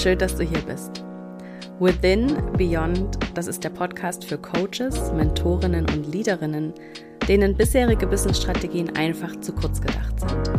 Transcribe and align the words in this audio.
schön, 0.00 0.18
dass 0.18 0.34
du 0.34 0.44
hier 0.44 0.60
bist. 0.60 1.04
Within 1.78 2.34
Beyond, 2.56 3.18
das 3.34 3.46
ist 3.46 3.62
der 3.62 3.68
Podcast 3.68 4.24
für 4.24 4.38
Coaches, 4.38 5.12
Mentorinnen 5.12 5.84
und 5.90 6.10
Leaderinnen, 6.10 6.72
denen 7.28 7.54
bisherige 7.54 8.06
Businessstrategien 8.06 8.96
einfach 8.96 9.38
zu 9.40 9.52
kurz 9.52 9.80
gedacht 9.80 10.18
sind. 10.18 10.50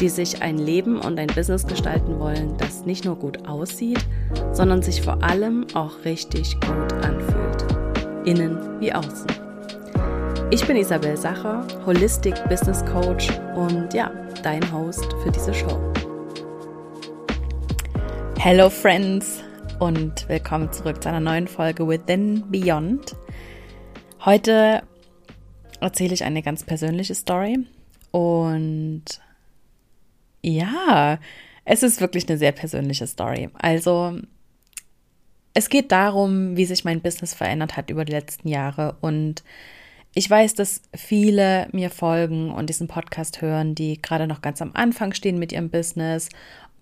Die 0.00 0.08
sich 0.08 0.42
ein 0.42 0.58
Leben 0.58 0.98
und 0.98 1.20
ein 1.20 1.28
Business 1.28 1.64
gestalten 1.64 2.18
wollen, 2.18 2.56
das 2.58 2.84
nicht 2.84 3.04
nur 3.04 3.14
gut 3.14 3.46
aussieht, 3.46 4.04
sondern 4.52 4.82
sich 4.82 5.02
vor 5.02 5.22
allem 5.22 5.66
auch 5.74 6.04
richtig 6.04 6.54
gut 6.60 6.92
anfühlt. 7.04 8.26
Innen 8.26 8.58
wie 8.80 8.92
außen. 8.92 9.26
Ich 10.50 10.66
bin 10.66 10.76
Isabel 10.76 11.16
Sacher, 11.16 11.64
Holistic 11.86 12.34
Business 12.48 12.84
Coach 12.86 13.28
und 13.54 13.94
ja, 13.94 14.10
dein 14.42 14.62
Host 14.72 15.06
für 15.22 15.30
diese 15.30 15.54
Show. 15.54 15.93
Hello 18.44 18.68
Friends 18.68 19.42
und 19.78 20.28
willkommen 20.28 20.70
zurück 20.70 21.02
zu 21.02 21.08
einer 21.08 21.18
neuen 21.18 21.48
Folge 21.48 21.88
Within 21.88 22.44
Beyond. 22.50 23.16
Heute 24.22 24.82
erzähle 25.80 26.12
ich 26.12 26.24
eine 26.24 26.42
ganz 26.42 26.62
persönliche 26.62 27.14
Story 27.14 27.60
und 28.10 29.04
ja, 30.42 31.18
es 31.64 31.82
ist 31.82 32.02
wirklich 32.02 32.28
eine 32.28 32.36
sehr 32.36 32.52
persönliche 32.52 33.06
Story. 33.06 33.48
Also 33.54 34.20
es 35.54 35.70
geht 35.70 35.90
darum, 35.90 36.54
wie 36.58 36.66
sich 36.66 36.84
mein 36.84 37.00
Business 37.00 37.32
verändert 37.32 37.78
hat 37.78 37.88
über 37.88 38.04
die 38.04 38.12
letzten 38.12 38.48
Jahre 38.48 38.98
und 39.00 39.42
ich 40.16 40.30
weiß, 40.30 40.54
dass 40.54 40.82
viele 40.94 41.68
mir 41.72 41.90
folgen 41.90 42.52
und 42.52 42.68
diesen 42.68 42.86
Podcast 42.88 43.40
hören, 43.42 43.74
die 43.74 44.00
gerade 44.00 44.28
noch 44.28 44.42
ganz 44.42 44.62
am 44.62 44.70
Anfang 44.74 45.12
stehen 45.12 45.38
mit 45.40 45.50
ihrem 45.50 45.70
Business 45.70 46.28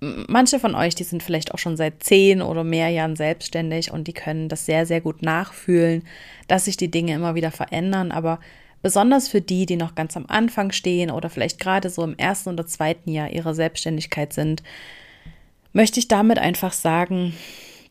manche 0.02 0.58
von 0.58 0.74
euch, 0.74 0.96
die 0.96 1.04
sind 1.04 1.22
vielleicht 1.22 1.54
auch 1.54 1.58
schon 1.58 1.76
seit 1.76 2.02
zehn 2.02 2.42
oder 2.42 2.64
mehr 2.64 2.88
Jahren 2.88 3.14
selbstständig 3.14 3.92
und 3.92 4.08
die 4.08 4.12
können 4.12 4.48
das 4.48 4.66
sehr, 4.66 4.84
sehr 4.84 5.00
gut 5.00 5.22
nachfühlen, 5.22 6.02
dass 6.48 6.64
sich 6.64 6.76
die 6.76 6.90
Dinge 6.90 7.14
immer 7.14 7.36
wieder 7.36 7.52
verändern. 7.52 8.10
Aber 8.10 8.40
besonders 8.82 9.28
für 9.28 9.40
die, 9.40 9.64
die 9.64 9.76
noch 9.76 9.94
ganz 9.94 10.16
am 10.16 10.26
Anfang 10.26 10.72
stehen 10.72 11.10
oder 11.10 11.30
vielleicht 11.30 11.60
gerade 11.60 11.88
so 11.88 12.02
im 12.02 12.16
ersten 12.18 12.50
oder 12.50 12.66
zweiten 12.66 13.10
Jahr 13.10 13.30
ihrer 13.30 13.54
Selbstständigkeit 13.54 14.32
sind, 14.32 14.64
möchte 15.72 16.00
ich 16.00 16.08
damit 16.08 16.38
einfach 16.38 16.72
sagen, 16.72 17.34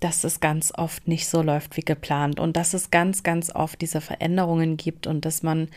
dass 0.01 0.25
es 0.25 0.41
ganz 0.41 0.73
oft 0.75 1.07
nicht 1.07 1.29
so 1.29 1.41
läuft 1.41 1.77
wie 1.77 1.81
geplant 1.81 2.39
und 2.39 2.57
dass 2.57 2.73
es 2.73 2.91
ganz, 2.91 3.23
ganz 3.23 3.55
oft 3.55 3.79
diese 3.81 4.01
Veränderungen 4.01 4.75
gibt 4.75 5.07
und 5.07 5.23
dass 5.23 5.43
man 5.43 5.69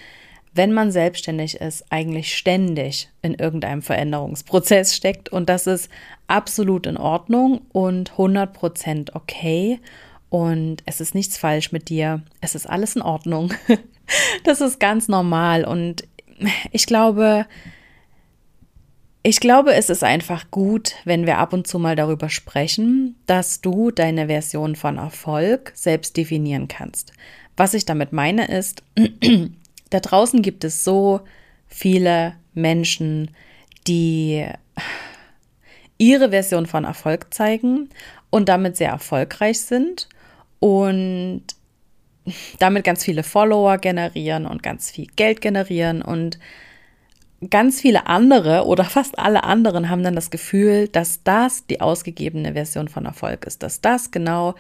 wenn 0.55 0.73
man 0.73 0.93
selbstständig 0.93 1.61
ist, 1.61 1.85
eigentlich 1.91 2.37
ständig 2.37 3.09
in 3.23 3.35
irgendeinem 3.35 3.83
Veränderungsprozess 3.83 4.95
steckt 4.95 5.29
und 5.29 5.49
das 5.49 5.67
ist 5.67 5.91
absolut 6.27 6.87
in 6.87 6.97
Ordnung 6.97 7.63
und 7.73 8.13
100% 8.13 9.15
okay 9.15 9.81
und 10.31 10.83
es 10.87 11.01
ist 11.01 11.15
nichts 11.15 11.37
falsch 11.37 11.73
mit 11.73 11.89
dir, 11.89 12.23
es 12.41 12.55
ist 12.55 12.69
alles 12.69 12.97
in 12.97 13.03
Ordnung. 13.03 13.53
das 14.45 14.61
ist 14.61 14.81
ganz 14.81 15.09
normal 15.09 15.65
und 15.65 16.05
ich 16.73 16.87
glaube, 16.87 17.47
ich 19.23 19.41
glaube, 19.41 19.75
es 19.75 19.89
ist 19.89 20.05
einfach 20.05 20.51
gut, 20.51 20.97
wenn 21.05 21.27
wir 21.27 21.39
ab 21.39 21.53
und 21.53 21.67
zu 21.67 21.79
mal 21.79 21.97
darüber 21.97 22.29
sprechen, 22.29 23.17
dass 23.27 23.61
du 23.61 23.91
deine 23.91 24.27
Version 24.27 24.77
von 24.77 24.99
Erfolg 24.99 25.73
selbst 25.75 26.17
definieren 26.17 26.69
kannst. 26.69 27.13
Was 27.57 27.73
ich 27.73 27.87
damit 27.87 28.13
meine 28.13 28.47
ist, 28.47 28.83
da 29.95 30.01
draußen 30.01 30.43
gibt 30.43 30.65
es 30.65 30.83
so 30.83 31.21
viele 31.69 32.35
Menschen, 32.53 33.31
die 33.87 34.45
ihre 35.99 36.31
Version 36.31 36.67
von 36.67 36.83
Erfolg 36.83 37.33
zeigen 37.33 37.91
und 38.31 38.49
damit 38.49 38.77
sehr 38.77 38.89
erfolgreich 38.91 39.61
sind 39.61 40.09
und 40.59 41.45
damit 42.59 42.83
ganz 42.83 43.05
viele 43.05 43.23
Follower 43.23 43.79
generieren 43.79 44.47
und 44.47 44.65
ganz 44.65 44.91
viel 44.91 45.07
Geld 45.15 45.41
generieren. 45.41 46.03
Und 46.03 46.41
ganz 47.49 47.81
viele 47.81 48.09
andere 48.09 48.67
oder 48.67 48.83
fast 48.83 49.17
alle 49.17 49.45
anderen 49.45 49.91
haben 49.91 50.03
dann 50.03 50.17
das 50.17 50.31
Gefühl, 50.31 50.89
dass 50.89 51.23
das 51.23 51.67
die 51.67 51.81
ausgegebene 51.81 52.55
Version 52.55 52.89
von 52.89 53.07
Erfolg 53.07 53.47
ist, 53.47 53.63
dass 53.63 53.81
das 53.81 54.11
genau 54.11 54.57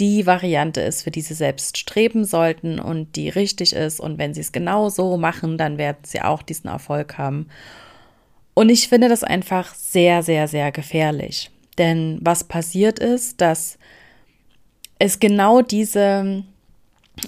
die 0.00 0.26
Variante 0.26 0.80
ist, 0.80 1.02
für 1.02 1.10
die 1.10 1.20
sie 1.20 1.34
selbst 1.34 1.78
streben 1.78 2.24
sollten 2.24 2.78
und 2.78 3.16
die 3.16 3.28
richtig 3.28 3.72
ist. 3.74 4.00
Und 4.00 4.18
wenn 4.18 4.34
sie 4.34 4.40
es 4.40 4.52
genau 4.52 4.88
so 4.88 5.16
machen, 5.16 5.58
dann 5.58 5.78
werden 5.78 5.98
sie 6.04 6.22
auch 6.22 6.42
diesen 6.42 6.68
Erfolg 6.68 7.18
haben. 7.18 7.46
Und 8.54 8.68
ich 8.68 8.88
finde 8.88 9.08
das 9.08 9.24
einfach 9.24 9.74
sehr, 9.74 10.22
sehr, 10.22 10.48
sehr 10.48 10.72
gefährlich. 10.72 11.50
Denn 11.78 12.18
was 12.20 12.44
passiert 12.44 12.98
ist, 12.98 13.40
dass 13.40 13.78
es 14.98 15.20
genau 15.20 15.62
diese, 15.62 16.44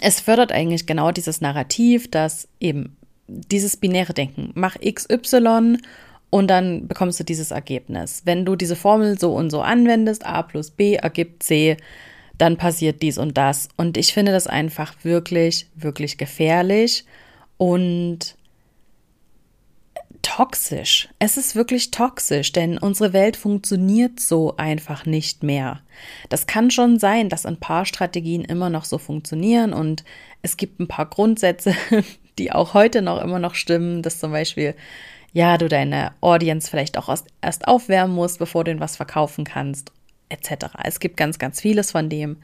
es 0.00 0.20
fördert 0.20 0.52
eigentlich 0.52 0.86
genau 0.86 1.12
dieses 1.12 1.40
Narrativ, 1.40 2.10
dass 2.10 2.48
eben 2.60 2.96
dieses 3.26 3.76
binäre 3.76 4.12
Denken, 4.12 4.50
mach 4.54 4.76
XY 4.78 5.78
und 6.30 6.48
dann 6.48 6.88
bekommst 6.88 7.20
du 7.20 7.24
dieses 7.24 7.52
Ergebnis. 7.52 8.22
Wenn 8.24 8.44
du 8.44 8.56
diese 8.56 8.76
Formel 8.76 9.18
so 9.18 9.34
und 9.34 9.50
so 9.50 9.62
anwendest, 9.62 10.26
a 10.26 10.42
plus 10.42 10.70
b 10.70 10.94
ergibt 10.94 11.42
c, 11.42 11.76
dann 12.38 12.56
passiert 12.56 13.02
dies 13.02 13.18
und 13.18 13.36
das. 13.36 13.68
Und 13.76 13.96
ich 13.96 14.12
finde 14.12 14.32
das 14.32 14.46
einfach 14.46 14.94
wirklich, 15.02 15.68
wirklich 15.74 16.18
gefährlich 16.18 17.04
und 17.56 18.36
toxisch. 20.22 21.08
Es 21.18 21.36
ist 21.36 21.54
wirklich 21.54 21.90
toxisch, 21.90 22.50
denn 22.52 22.78
unsere 22.78 23.12
Welt 23.12 23.36
funktioniert 23.36 24.18
so 24.18 24.56
einfach 24.56 25.06
nicht 25.06 25.42
mehr. 25.42 25.80
Das 26.28 26.46
kann 26.46 26.70
schon 26.70 26.98
sein, 26.98 27.28
dass 27.28 27.46
ein 27.46 27.60
paar 27.60 27.84
Strategien 27.84 28.42
immer 28.42 28.70
noch 28.70 28.84
so 28.84 28.98
funktionieren 28.98 29.72
und 29.72 30.02
es 30.42 30.56
gibt 30.56 30.80
ein 30.80 30.88
paar 30.88 31.06
Grundsätze, 31.06 31.74
die 32.38 32.52
auch 32.52 32.74
heute 32.74 33.02
noch 33.02 33.22
immer 33.22 33.38
noch 33.38 33.54
stimmen, 33.54 34.02
dass 34.02 34.18
zum 34.18 34.32
Beispiel 34.32 34.74
ja, 35.32 35.58
du 35.58 35.68
deine 35.68 36.12
Audience 36.20 36.70
vielleicht 36.70 36.96
auch 36.96 37.14
erst 37.42 37.68
aufwärmen 37.68 38.14
musst, 38.14 38.38
bevor 38.38 38.64
du 38.64 38.70
ihnen 38.70 38.80
was 38.80 38.96
verkaufen 38.96 39.44
kannst 39.44 39.92
etc. 40.28 40.66
Es 40.82 41.00
gibt 41.00 41.16
ganz, 41.16 41.38
ganz 41.38 41.60
vieles 41.60 41.90
von 41.90 42.08
dem. 42.08 42.38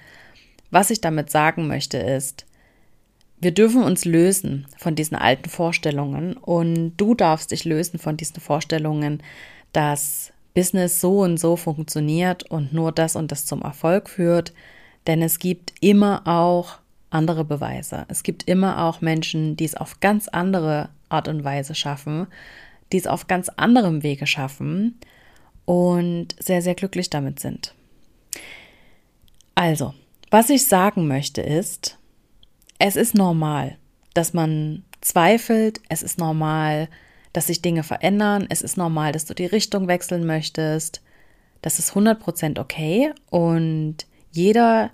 Was 0.71 0.91
ich 0.91 1.01
damit 1.01 1.31
sagen 1.31 1.67
möchte 1.67 1.99
ist, 1.99 2.47
wir 3.41 3.53
dürfen 3.53 3.83
uns 3.83 4.05
lösen 4.05 4.67
von 4.77 4.95
diesen 4.95 5.17
alten 5.17 5.49
Vorstellungen 5.49 6.35
und 6.35 6.97
du 6.97 7.15
darfst 7.15 7.51
dich 7.51 7.65
lösen 7.65 7.99
von 7.99 8.17
diesen 8.17 8.41
Vorstellungen, 8.41 9.23
dass 9.73 10.33
Business 10.55 11.01
so 11.01 11.21
und 11.21 11.39
so 11.39 11.57
funktioniert 11.57 12.43
und 12.51 12.73
nur 12.73 12.93
das 12.93 13.17
und 13.17 13.33
das 13.33 13.47
zum 13.47 13.63
Erfolg 13.63 14.11
führt, 14.11 14.53
denn 15.07 15.23
es 15.23 15.39
gibt 15.39 15.73
immer 15.81 16.27
auch 16.27 16.79
andere 17.09 17.45
Beweise. 17.45 18.05
Es 18.09 18.23
gibt 18.23 18.47
immer 18.49 18.85
auch 18.85 19.01
Menschen, 19.01 19.57
die 19.57 19.65
es 19.65 19.75
auf 19.75 20.01
ganz 20.01 20.29
andere 20.29 20.91
Art 21.09 21.27
und 21.27 21.43
Weise 21.43 21.75
schaffen, 21.75 22.27
die 22.93 22.99
es 22.99 23.07
auf 23.07 23.27
ganz 23.27 23.49
anderem 23.49 24.03
Wege 24.03 24.27
schaffen 24.27 24.99
und 25.65 26.29
sehr, 26.39 26.63
sehr 26.63 26.75
glücklich 26.75 27.11
damit 27.11 27.41
sind. 27.41 27.75
Also, 29.55 29.95
was 30.31 30.51
ich 30.51 30.67
sagen 30.67 31.07
möchte 31.07 31.43
ist, 31.43 31.99
es 32.79 32.97
ist 32.97 33.15
normal, 33.15 33.77
dass 34.15 34.33
man 34.33 34.85
zweifelt, 35.01 35.81
es 35.89 36.03
ist 36.03 36.19
normal, 36.19 36.89
dass 37.33 37.47
sich 37.47 37.63
Dinge 37.63 37.83
verändern, 37.83 38.47
es 38.49 38.63
ist 38.63 38.77
normal, 38.77 39.13
dass 39.13 39.27
du 39.27 39.35
die 39.35 39.47
Richtung 39.47 39.87
wechseln 39.87 40.27
möchtest. 40.27 41.03
Das 41.63 41.79
ist 41.79 41.93
100% 41.93 42.59
okay 42.59 43.13
und 43.29 44.07
jeder, 44.33 44.91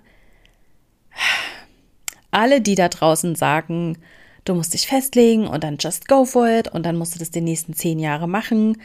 alle, 2.31 2.61
die 2.61 2.75
da 2.75 2.89
draußen 2.89 3.35
sagen, 3.35 3.97
du 4.43 4.53
musst 4.53 4.73
dich 4.73 4.87
festlegen 4.87 5.47
und 5.47 5.63
dann 5.63 5.77
just 5.79 6.07
go 6.07 6.25
for 6.25 6.47
it 6.47 6.67
und 6.67 6.85
dann 6.85 6.97
musst 6.97 7.15
du 7.15 7.19
das 7.19 7.31
die 7.31 7.41
nächsten 7.41 7.73
zehn 7.73 7.99
Jahre 7.99 8.27
machen, 8.27 8.77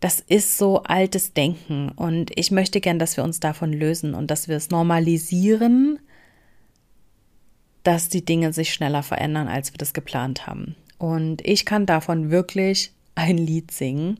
das 0.00 0.20
ist 0.20 0.56
so 0.56 0.82
altes 0.82 1.34
Denken 1.34 1.90
und 1.90 2.30
ich 2.34 2.50
möchte 2.50 2.80
gern, 2.80 2.98
dass 2.98 3.16
wir 3.16 3.24
uns 3.24 3.38
davon 3.38 3.72
lösen 3.72 4.14
und 4.14 4.30
dass 4.30 4.48
wir 4.48 4.56
es 4.56 4.70
normalisieren, 4.70 5.98
dass 7.82 8.08
die 8.08 8.24
Dinge 8.24 8.52
sich 8.52 8.72
schneller 8.72 9.02
verändern, 9.02 9.48
als 9.48 9.72
wir 9.72 9.78
das 9.78 9.92
geplant 9.92 10.46
haben. 10.46 10.74
Und 10.98 11.46
ich 11.46 11.64
kann 11.64 11.86
davon 11.86 12.30
wirklich 12.30 12.92
ein 13.14 13.38
Lied 13.38 13.70
singen. 13.70 14.18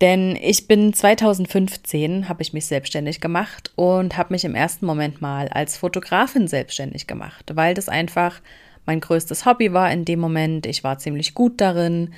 Denn 0.00 0.36
ich 0.36 0.66
bin 0.66 0.92
2015, 0.92 2.28
habe 2.28 2.42
ich 2.42 2.52
mich 2.52 2.66
selbstständig 2.66 3.20
gemacht 3.20 3.72
und 3.76 4.18
habe 4.18 4.34
mich 4.34 4.44
im 4.44 4.54
ersten 4.54 4.84
Moment 4.84 5.22
mal 5.22 5.48
als 5.48 5.78
Fotografin 5.78 6.48
selbstständig 6.48 7.06
gemacht, 7.06 7.52
weil 7.54 7.72
das 7.72 7.88
einfach 7.88 8.40
mein 8.84 9.00
größtes 9.00 9.46
Hobby 9.46 9.72
war 9.72 9.90
in 9.90 10.04
dem 10.04 10.20
Moment. 10.20 10.66
Ich 10.66 10.84
war 10.84 10.98
ziemlich 10.98 11.34
gut 11.34 11.60
darin. 11.62 12.12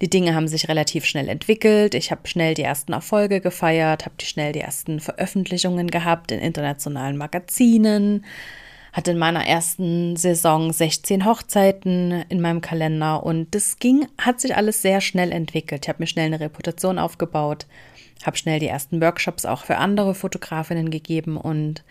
Die 0.00 0.10
Dinge 0.10 0.34
haben 0.34 0.48
sich 0.48 0.68
relativ 0.68 1.04
schnell 1.04 1.28
entwickelt. 1.28 1.94
Ich 1.94 2.10
habe 2.10 2.26
schnell 2.26 2.54
die 2.54 2.62
ersten 2.62 2.92
Erfolge 2.92 3.40
gefeiert, 3.40 4.06
habe 4.06 4.14
schnell 4.22 4.52
die 4.52 4.60
ersten 4.60 5.00
Veröffentlichungen 5.00 5.88
gehabt 5.88 6.32
in 6.32 6.40
internationalen 6.40 7.16
Magazinen, 7.16 8.24
hatte 8.92 9.10
in 9.10 9.18
meiner 9.18 9.46
ersten 9.46 10.16
Saison 10.16 10.72
16 10.72 11.24
Hochzeiten 11.26 12.24
in 12.28 12.40
meinem 12.40 12.60
Kalender 12.60 13.22
und 13.22 13.54
das 13.54 13.78
ging, 13.78 14.06
hat 14.18 14.40
sich 14.40 14.56
alles 14.56 14.82
sehr 14.82 15.00
schnell 15.00 15.32
entwickelt. 15.32 15.84
Ich 15.84 15.88
habe 15.88 16.02
mir 16.02 16.06
schnell 16.06 16.26
eine 16.26 16.40
Reputation 16.40 16.98
aufgebaut 16.98 17.66
habe 18.26 18.36
schnell 18.36 18.58
die 18.58 18.66
ersten 18.66 19.00
Workshops 19.00 19.44
auch 19.44 19.64
für 19.64 19.78
andere 19.78 20.14
Fotografinnen 20.14 20.90
gegeben 20.90 21.36
und 21.36 21.84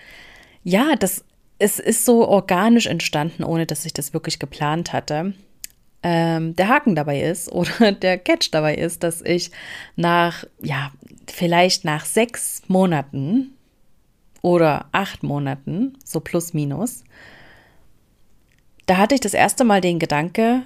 ja, 0.64 0.96
das 0.96 1.24
es 1.62 1.78
ist 1.78 2.06
so 2.06 2.26
organisch 2.26 2.86
entstanden, 2.86 3.44
ohne 3.44 3.66
dass 3.66 3.86
ich 3.86 3.94
das 3.94 4.14
wirklich 4.14 4.40
geplant 4.40 4.94
hatte. 4.94 5.34
Ähm, 6.02 6.56
der 6.56 6.70
Haken 6.70 6.96
dabei 6.96 7.22
ist 7.22 7.52
oder 7.52 7.92
der 7.92 8.18
Catch 8.18 8.50
dabei 8.52 8.76
ist, 8.76 9.04
dass 9.04 9.22
ich 9.22 9.52
nach, 9.96 10.46
ja, 10.62 10.92
vielleicht 11.28 11.86
nach 11.86 12.06
sechs 12.06 12.62
Monaten 12.68 13.52
oder 14.42 14.86
acht 14.92 15.24
Monaten, 15.24 15.98
so 16.04 16.20
plus 16.20 16.54
minus, 16.54 17.04
da 18.86 18.98
hatte 18.98 19.16
ich 19.16 19.22
das 19.22 19.34
erste 19.34 19.64
Mal 19.66 19.82
den 19.82 20.00
Gedanke, 20.00 20.64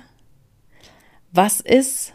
was 1.31 1.59
ist, 1.59 2.13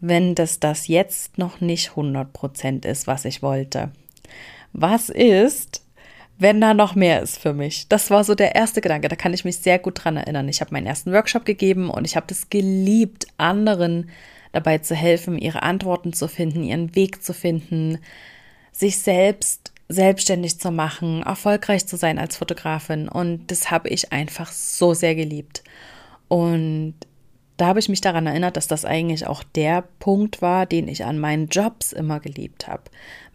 wenn 0.00 0.34
das 0.34 0.58
das 0.58 0.88
jetzt 0.88 1.38
noch 1.38 1.60
nicht 1.60 1.90
100% 1.90 2.86
ist, 2.86 3.06
was 3.06 3.24
ich 3.24 3.42
wollte? 3.42 3.92
Was 4.72 5.10
ist, 5.10 5.81
wenn 6.42 6.60
da 6.60 6.74
noch 6.74 6.94
mehr 6.94 7.22
ist 7.22 7.38
für 7.38 7.52
mich? 7.52 7.88
Das 7.88 8.10
war 8.10 8.24
so 8.24 8.34
der 8.34 8.54
erste 8.54 8.80
Gedanke, 8.80 9.08
da 9.08 9.16
kann 9.16 9.34
ich 9.34 9.44
mich 9.44 9.58
sehr 9.58 9.78
gut 9.78 10.04
dran 10.04 10.16
erinnern. 10.16 10.48
Ich 10.48 10.60
habe 10.60 10.72
meinen 10.72 10.86
ersten 10.86 11.12
Workshop 11.12 11.44
gegeben 11.44 11.88
und 11.88 12.04
ich 12.04 12.16
habe 12.16 12.26
das 12.28 12.50
geliebt, 12.50 13.26
anderen 13.38 14.10
dabei 14.52 14.78
zu 14.78 14.94
helfen, 14.94 15.38
ihre 15.38 15.62
Antworten 15.62 16.12
zu 16.12 16.28
finden, 16.28 16.62
ihren 16.62 16.94
Weg 16.94 17.22
zu 17.22 17.32
finden, 17.32 17.98
sich 18.72 18.98
selbst 18.98 19.72
selbstständig 19.88 20.58
zu 20.58 20.70
machen, 20.70 21.22
erfolgreich 21.22 21.86
zu 21.86 21.96
sein 21.96 22.18
als 22.18 22.36
Fotografin. 22.36 23.08
Und 23.08 23.50
das 23.50 23.70
habe 23.70 23.88
ich 23.88 24.12
einfach 24.12 24.50
so 24.50 24.94
sehr 24.94 25.14
geliebt. 25.14 25.62
Und 26.28 26.94
da 27.56 27.66
habe 27.66 27.78
ich 27.78 27.88
mich 27.88 28.00
daran 28.00 28.26
erinnert, 28.26 28.56
dass 28.56 28.66
das 28.66 28.84
eigentlich 28.84 29.26
auch 29.26 29.42
der 29.42 29.84
Punkt 29.98 30.42
war, 30.42 30.66
den 30.66 30.88
ich 30.88 31.04
an 31.04 31.18
meinen 31.18 31.48
Jobs 31.48 31.92
immer 31.92 32.18
geliebt 32.18 32.66
habe. 32.66 32.84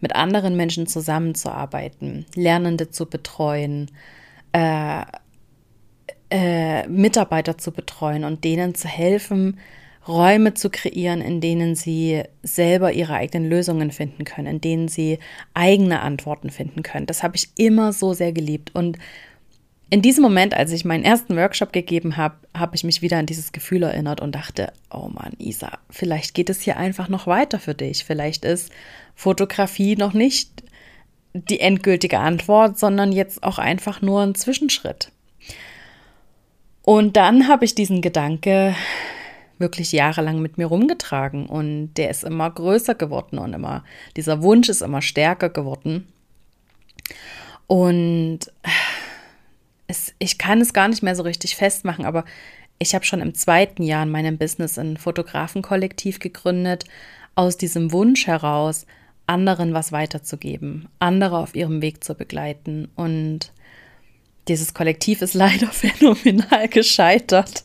Mit 0.00 0.14
anderen 0.14 0.56
Menschen 0.56 0.86
zusammenzuarbeiten, 0.86 2.26
Lernende 2.34 2.90
zu 2.90 3.06
betreuen, 3.06 3.90
äh, 4.52 5.02
äh, 6.30 6.86
Mitarbeiter 6.88 7.58
zu 7.58 7.72
betreuen 7.72 8.24
und 8.24 8.44
denen 8.44 8.74
zu 8.74 8.88
helfen, 8.88 9.58
Räume 10.06 10.54
zu 10.54 10.70
kreieren, 10.70 11.20
in 11.20 11.40
denen 11.40 11.74
sie 11.74 12.22
selber 12.42 12.92
ihre 12.92 13.14
eigenen 13.14 13.48
Lösungen 13.48 13.90
finden 13.90 14.24
können, 14.24 14.46
in 14.46 14.60
denen 14.60 14.88
sie 14.88 15.18
eigene 15.52 16.00
Antworten 16.00 16.50
finden 16.50 16.82
können. 16.82 17.06
Das 17.06 17.22
habe 17.22 17.36
ich 17.36 17.50
immer 17.56 17.92
so 17.92 18.14
sehr 18.14 18.32
geliebt. 18.32 18.74
Und 18.74 18.98
in 19.90 20.02
diesem 20.02 20.22
Moment, 20.22 20.54
als 20.54 20.72
ich 20.72 20.84
meinen 20.84 21.04
ersten 21.04 21.36
Workshop 21.36 21.72
gegeben 21.72 22.16
habe, 22.16 22.36
habe 22.54 22.76
ich 22.76 22.84
mich 22.84 23.00
wieder 23.00 23.18
an 23.18 23.26
dieses 23.26 23.52
Gefühl 23.52 23.82
erinnert 23.82 24.20
und 24.20 24.34
dachte, 24.34 24.72
oh 24.90 25.08
Mann, 25.08 25.32
Isa, 25.38 25.78
vielleicht 25.88 26.34
geht 26.34 26.50
es 26.50 26.60
hier 26.60 26.76
einfach 26.76 27.08
noch 27.08 27.26
weiter 27.26 27.58
für 27.58 27.74
dich. 27.74 28.04
Vielleicht 28.04 28.44
ist 28.44 28.70
Fotografie 29.14 29.96
noch 29.96 30.12
nicht 30.12 30.62
die 31.32 31.60
endgültige 31.60 32.18
Antwort, 32.18 32.78
sondern 32.78 33.12
jetzt 33.12 33.42
auch 33.42 33.58
einfach 33.58 34.02
nur 34.02 34.22
ein 34.22 34.34
Zwischenschritt. 34.34 35.10
Und 36.82 37.16
dann 37.16 37.48
habe 37.48 37.64
ich 37.64 37.74
diesen 37.74 38.02
Gedanke 38.02 38.74
wirklich 39.58 39.92
jahrelang 39.92 40.40
mit 40.40 40.58
mir 40.58 40.66
rumgetragen 40.66 41.46
und 41.46 41.94
der 41.94 42.10
ist 42.10 42.24
immer 42.24 42.50
größer 42.50 42.94
geworden 42.94 43.38
und 43.38 43.52
immer, 43.54 43.84
dieser 44.16 44.42
Wunsch 44.42 44.68
ist 44.68 44.82
immer 44.82 45.02
stärker 45.02 45.48
geworden. 45.48 46.06
Und 47.66 48.40
es, 49.88 50.14
ich 50.18 50.38
kann 50.38 50.60
es 50.60 50.72
gar 50.72 50.86
nicht 50.86 51.02
mehr 51.02 51.16
so 51.16 51.24
richtig 51.24 51.56
festmachen, 51.56 52.04
aber 52.04 52.24
ich 52.78 52.94
habe 52.94 53.04
schon 53.04 53.20
im 53.20 53.34
zweiten 53.34 53.82
Jahr 53.82 54.04
in 54.04 54.10
meinem 54.10 54.38
Business 54.38 54.78
ein 54.78 54.96
Fotografenkollektiv 54.96 56.20
gegründet, 56.20 56.84
aus 57.34 57.56
diesem 57.56 57.90
Wunsch 57.92 58.26
heraus, 58.26 58.86
anderen 59.26 59.74
was 59.74 59.92
weiterzugeben, 59.92 60.88
andere 60.98 61.38
auf 61.38 61.54
ihrem 61.54 61.82
Weg 61.82 62.04
zu 62.04 62.14
begleiten. 62.14 62.88
Und 62.94 63.52
dieses 64.46 64.74
Kollektiv 64.74 65.22
ist 65.22 65.34
leider 65.34 65.68
phänomenal 65.68 66.68
gescheitert. 66.68 67.64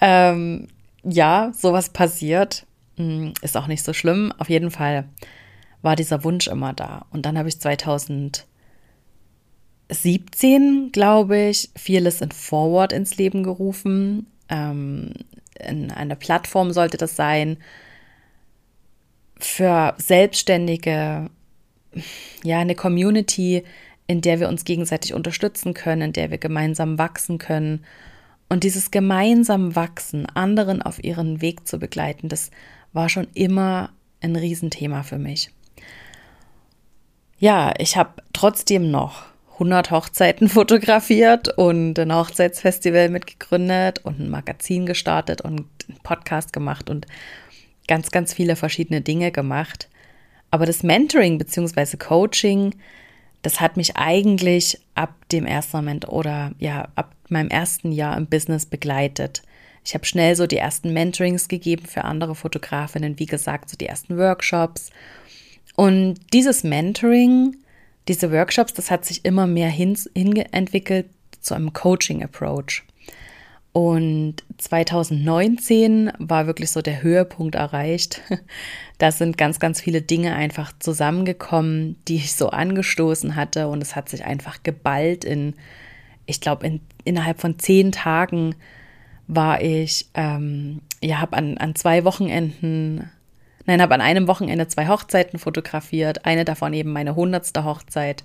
ähm, 0.00 0.68
ja, 1.04 1.52
sowas 1.56 1.90
passiert. 1.90 2.66
Hm, 2.96 3.34
ist 3.42 3.56
auch 3.56 3.66
nicht 3.66 3.84
so 3.84 3.92
schlimm. 3.92 4.32
Auf 4.38 4.48
jeden 4.48 4.70
Fall 4.70 5.04
war 5.82 5.96
dieser 5.96 6.24
Wunsch 6.24 6.48
immer 6.48 6.72
da. 6.72 7.06
Und 7.10 7.26
dann 7.26 7.38
habe 7.38 7.48
ich 7.48 7.60
2017, 9.88 10.90
glaube 10.92 11.38
ich, 11.38 11.70
Fearless 11.76 12.22
and 12.22 12.34
Forward 12.34 12.92
ins 12.92 13.16
Leben 13.16 13.42
gerufen. 13.42 14.26
Ähm, 14.48 15.12
in 15.58 15.90
einer 15.90 16.16
Plattform 16.16 16.72
sollte 16.72 16.96
das 16.96 17.16
sein 17.16 17.58
für 19.38 19.94
Selbstständige, 19.98 21.30
ja, 22.42 22.58
eine 22.58 22.74
Community, 22.74 23.64
in 24.06 24.20
der 24.20 24.40
wir 24.40 24.48
uns 24.48 24.64
gegenseitig 24.64 25.14
unterstützen 25.14 25.74
können, 25.74 26.02
in 26.02 26.12
der 26.12 26.30
wir 26.30 26.38
gemeinsam 26.38 26.98
wachsen 26.98 27.38
können 27.38 27.84
und 28.48 28.64
dieses 28.64 28.90
gemeinsam 28.90 29.74
Wachsen, 29.74 30.26
anderen 30.26 30.82
auf 30.82 31.02
ihren 31.02 31.40
Weg 31.40 31.66
zu 31.66 31.78
begleiten, 31.78 32.28
das 32.28 32.50
war 32.92 33.08
schon 33.08 33.26
immer 33.34 33.90
ein 34.20 34.36
Riesenthema 34.36 35.02
für 35.02 35.18
mich. 35.18 35.50
Ja, 37.38 37.74
ich 37.78 37.96
habe 37.96 38.22
trotzdem 38.32 38.90
noch 38.90 39.24
100 39.56 39.90
Hochzeiten 39.90 40.48
fotografiert 40.50 41.56
und 41.56 41.98
ein 41.98 42.14
Hochzeitsfestival 42.14 43.08
mitgegründet 43.08 44.04
und 44.04 44.20
ein 44.20 44.30
Magazin 44.30 44.86
gestartet 44.86 45.40
und 45.40 45.66
einen 45.88 45.98
Podcast 46.02 46.52
gemacht 46.52 46.90
und 46.90 47.06
ganz, 47.88 48.10
ganz 48.10 48.34
viele 48.34 48.56
verschiedene 48.56 49.00
Dinge 49.00 49.32
gemacht. 49.32 49.88
Aber 50.50 50.66
das 50.66 50.82
Mentoring 50.82 51.38
bzw. 51.38 51.96
Coaching, 51.96 52.74
das 53.42 53.60
hat 53.60 53.76
mich 53.76 53.96
eigentlich 53.96 54.80
ab 54.94 55.14
dem 55.30 55.46
ersten 55.46 55.76
Moment 55.76 56.08
oder 56.08 56.52
ja, 56.58 56.88
ab 56.94 57.14
meinem 57.28 57.48
ersten 57.48 57.92
Jahr 57.92 58.16
im 58.16 58.26
Business 58.26 58.66
begleitet. 58.66 59.42
Ich 59.84 59.94
habe 59.94 60.04
schnell 60.04 60.34
so 60.34 60.46
die 60.46 60.56
ersten 60.56 60.92
Mentorings 60.92 61.46
gegeben 61.46 61.86
für 61.86 62.04
andere 62.04 62.34
Fotografinnen, 62.34 63.18
wie 63.18 63.26
gesagt, 63.26 63.70
so 63.70 63.76
die 63.76 63.86
ersten 63.86 64.18
Workshops. 64.18 64.90
Und 65.76 66.16
dieses 66.32 66.64
Mentoring, 66.64 67.56
diese 68.08 68.32
Workshops, 68.32 68.74
das 68.74 68.90
hat 68.90 69.04
sich 69.04 69.24
immer 69.24 69.46
mehr 69.46 69.68
hin, 69.68 69.98
hinentwickelt 70.14 71.06
zu 71.40 71.54
einem 71.54 71.72
Coaching-Approach. 71.72 72.82
Und 73.72 74.36
2019 74.56 76.10
war 76.18 76.46
wirklich 76.46 76.70
so 76.70 76.80
der 76.80 77.02
Höhepunkt 77.02 77.54
erreicht. 77.54 78.22
Da 78.98 79.12
sind 79.12 79.36
ganz, 79.36 79.60
ganz 79.60 79.82
viele 79.82 80.00
Dinge 80.00 80.34
einfach 80.34 80.72
zusammengekommen, 80.78 81.96
die 82.08 82.16
ich 82.16 82.32
so 82.32 82.48
angestoßen 82.48 83.36
hatte. 83.36 83.68
Und 83.68 83.82
es 83.82 83.94
hat 83.94 84.08
sich 84.08 84.24
einfach 84.24 84.62
geballt 84.62 85.22
in, 85.22 85.52
ich 86.24 86.40
glaube, 86.40 86.66
in, 86.66 86.80
innerhalb 87.04 87.38
von 87.38 87.58
zehn 87.58 87.92
Tagen 87.92 88.54
war 89.26 89.60
ich, 89.60 90.08
ähm, 90.14 90.80
ja, 91.02 91.20
habe 91.20 91.36
an, 91.36 91.58
an 91.58 91.74
zwei 91.74 92.04
Wochenenden, 92.04 93.10
nein, 93.66 93.82
habe 93.82 93.94
an 93.94 94.00
einem 94.00 94.28
Wochenende 94.28 94.68
zwei 94.68 94.88
Hochzeiten 94.88 95.38
fotografiert. 95.38 96.24
Eine 96.24 96.44
davon 96.44 96.72
eben 96.72 96.92
meine 96.92 97.16
hundertste 97.16 97.64
Hochzeit. 97.64 98.24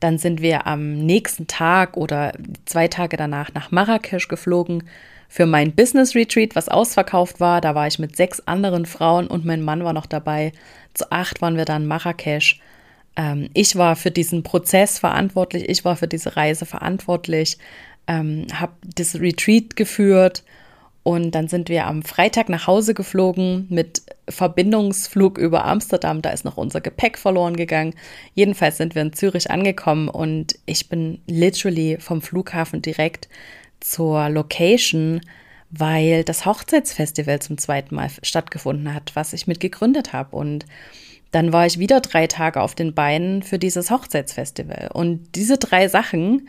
Dann 0.00 0.18
sind 0.18 0.40
wir 0.42 0.66
am 0.66 0.98
nächsten 0.98 1.46
Tag 1.46 1.96
oder 1.96 2.32
zwei 2.66 2.88
Tage 2.88 3.16
danach 3.16 3.52
nach 3.54 3.70
Marrakesch 3.70 4.28
geflogen 4.28 4.84
für 5.28 5.44
mein 5.44 5.74
Business 5.74 6.14
Retreat, 6.14 6.56
was 6.56 6.68
ausverkauft 6.68 7.40
war. 7.40 7.60
Da 7.60 7.74
war 7.74 7.86
ich 7.86 7.98
mit 7.98 8.16
sechs 8.16 8.40
anderen 8.46 8.86
Frauen 8.86 9.26
und 9.26 9.44
mein 9.44 9.62
Mann 9.62 9.84
war 9.84 9.92
noch 9.92 10.06
dabei. 10.06 10.52
Zu 10.94 11.10
acht 11.12 11.42
waren 11.42 11.56
wir 11.56 11.64
dann 11.64 11.82
in 11.82 11.88
Marrakesch. 11.88 12.60
Ähm, 13.16 13.50
ich 13.54 13.76
war 13.76 13.96
für 13.96 14.10
diesen 14.10 14.42
Prozess 14.42 14.98
verantwortlich, 14.98 15.68
ich 15.68 15.84
war 15.84 15.96
für 15.96 16.08
diese 16.08 16.36
Reise 16.36 16.64
verantwortlich, 16.64 17.58
ähm, 18.06 18.46
habe 18.54 18.72
das 18.96 19.16
Retreat 19.16 19.76
geführt 19.76 20.44
und 21.08 21.30
dann 21.30 21.48
sind 21.48 21.70
wir 21.70 21.86
am 21.86 22.02
Freitag 22.02 22.50
nach 22.50 22.66
Hause 22.66 22.92
geflogen 22.92 23.66
mit 23.70 24.02
Verbindungsflug 24.28 25.38
über 25.38 25.64
Amsterdam. 25.64 26.20
Da 26.20 26.28
ist 26.28 26.44
noch 26.44 26.58
unser 26.58 26.82
Gepäck 26.82 27.16
verloren 27.16 27.56
gegangen. 27.56 27.94
Jedenfalls 28.34 28.76
sind 28.76 28.94
wir 28.94 29.00
in 29.00 29.14
Zürich 29.14 29.50
angekommen 29.50 30.10
und 30.10 30.58
ich 30.66 30.90
bin 30.90 31.22
literally 31.26 31.96
vom 31.98 32.20
Flughafen 32.20 32.82
direkt 32.82 33.30
zur 33.80 34.28
Location, 34.28 35.22
weil 35.70 36.24
das 36.24 36.44
Hochzeitsfestival 36.44 37.40
zum 37.40 37.56
zweiten 37.56 37.94
Mal 37.94 38.10
stattgefunden 38.22 38.92
hat, 38.92 39.12
was 39.16 39.32
ich 39.32 39.46
mit 39.46 39.60
gegründet 39.60 40.12
habe. 40.12 40.36
Und 40.36 40.66
dann 41.30 41.54
war 41.54 41.64
ich 41.64 41.78
wieder 41.78 42.02
drei 42.02 42.26
Tage 42.26 42.60
auf 42.60 42.74
den 42.74 42.92
Beinen 42.92 43.42
für 43.42 43.58
dieses 43.58 43.90
Hochzeitsfestival. 43.90 44.90
Und 44.92 45.36
diese 45.36 45.56
drei 45.56 45.88
Sachen 45.88 46.48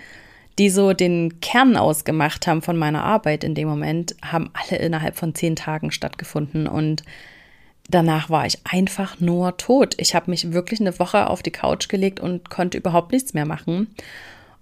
die 0.60 0.70
so 0.70 0.92
den 0.92 1.40
Kern 1.40 1.78
ausgemacht 1.78 2.46
haben 2.46 2.62
von 2.62 2.78
meiner 2.78 3.04
Arbeit 3.04 3.46
in 3.46 3.56
dem 3.56 3.70
Moment, 3.70 4.16
haben 4.22 4.52
alle 4.54 4.78
innerhalb 4.78 5.16
von 5.16 5.34
zehn 5.34 5.56
Tagen 5.56 5.90
stattgefunden. 5.90 6.68
Und 6.68 7.04
danach 7.90 8.30
war 8.30 8.46
ich 8.46 8.60
einfach 8.66 9.22
nur 9.22 9.56
tot. 9.56 9.96
Ich 9.98 10.14
habe 10.16 10.30
mich 10.30 10.52
wirklich 10.52 10.82
eine 10.82 11.00
Woche 11.00 11.28
auf 11.30 11.42
die 11.42 11.52
Couch 11.52 11.88
gelegt 11.88 12.20
und 12.20 12.50
konnte 12.50 12.78
überhaupt 12.78 13.14
nichts 13.14 13.34
mehr 13.34 13.46
machen. 13.46 13.88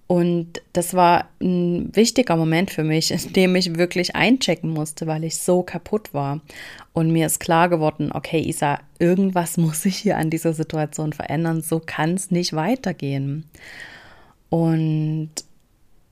Und 0.05 0.61
das 0.71 0.93
war 0.93 1.27
ein 1.41 1.93
wichtiger 1.95 2.37
Moment 2.37 2.69
für 2.69 2.83
mich, 2.83 3.09
in 3.25 3.33
dem 3.33 3.55
ich 3.55 3.75
wirklich 3.75 4.15
einchecken 4.15 4.69
musste, 4.69 5.07
weil 5.07 5.23
ich 5.23 5.37
so 5.37 5.63
kaputt 5.63 6.13
war. 6.13 6.41
Und 6.93 7.11
mir 7.11 7.25
ist 7.25 7.39
klar 7.39 7.69
geworden, 7.69 8.11
okay, 8.13 8.39
Isa, 8.39 8.79
irgendwas 8.99 9.57
muss 9.57 9.81
sich 9.81 9.97
hier 9.97 10.17
an 10.17 10.29
dieser 10.29 10.53
Situation 10.53 11.11
verändern. 11.11 11.61
So 11.63 11.81
kann 11.83 12.13
es 12.13 12.29
nicht 12.29 12.53
weitergehen. 12.53 13.45
Und 14.49 15.31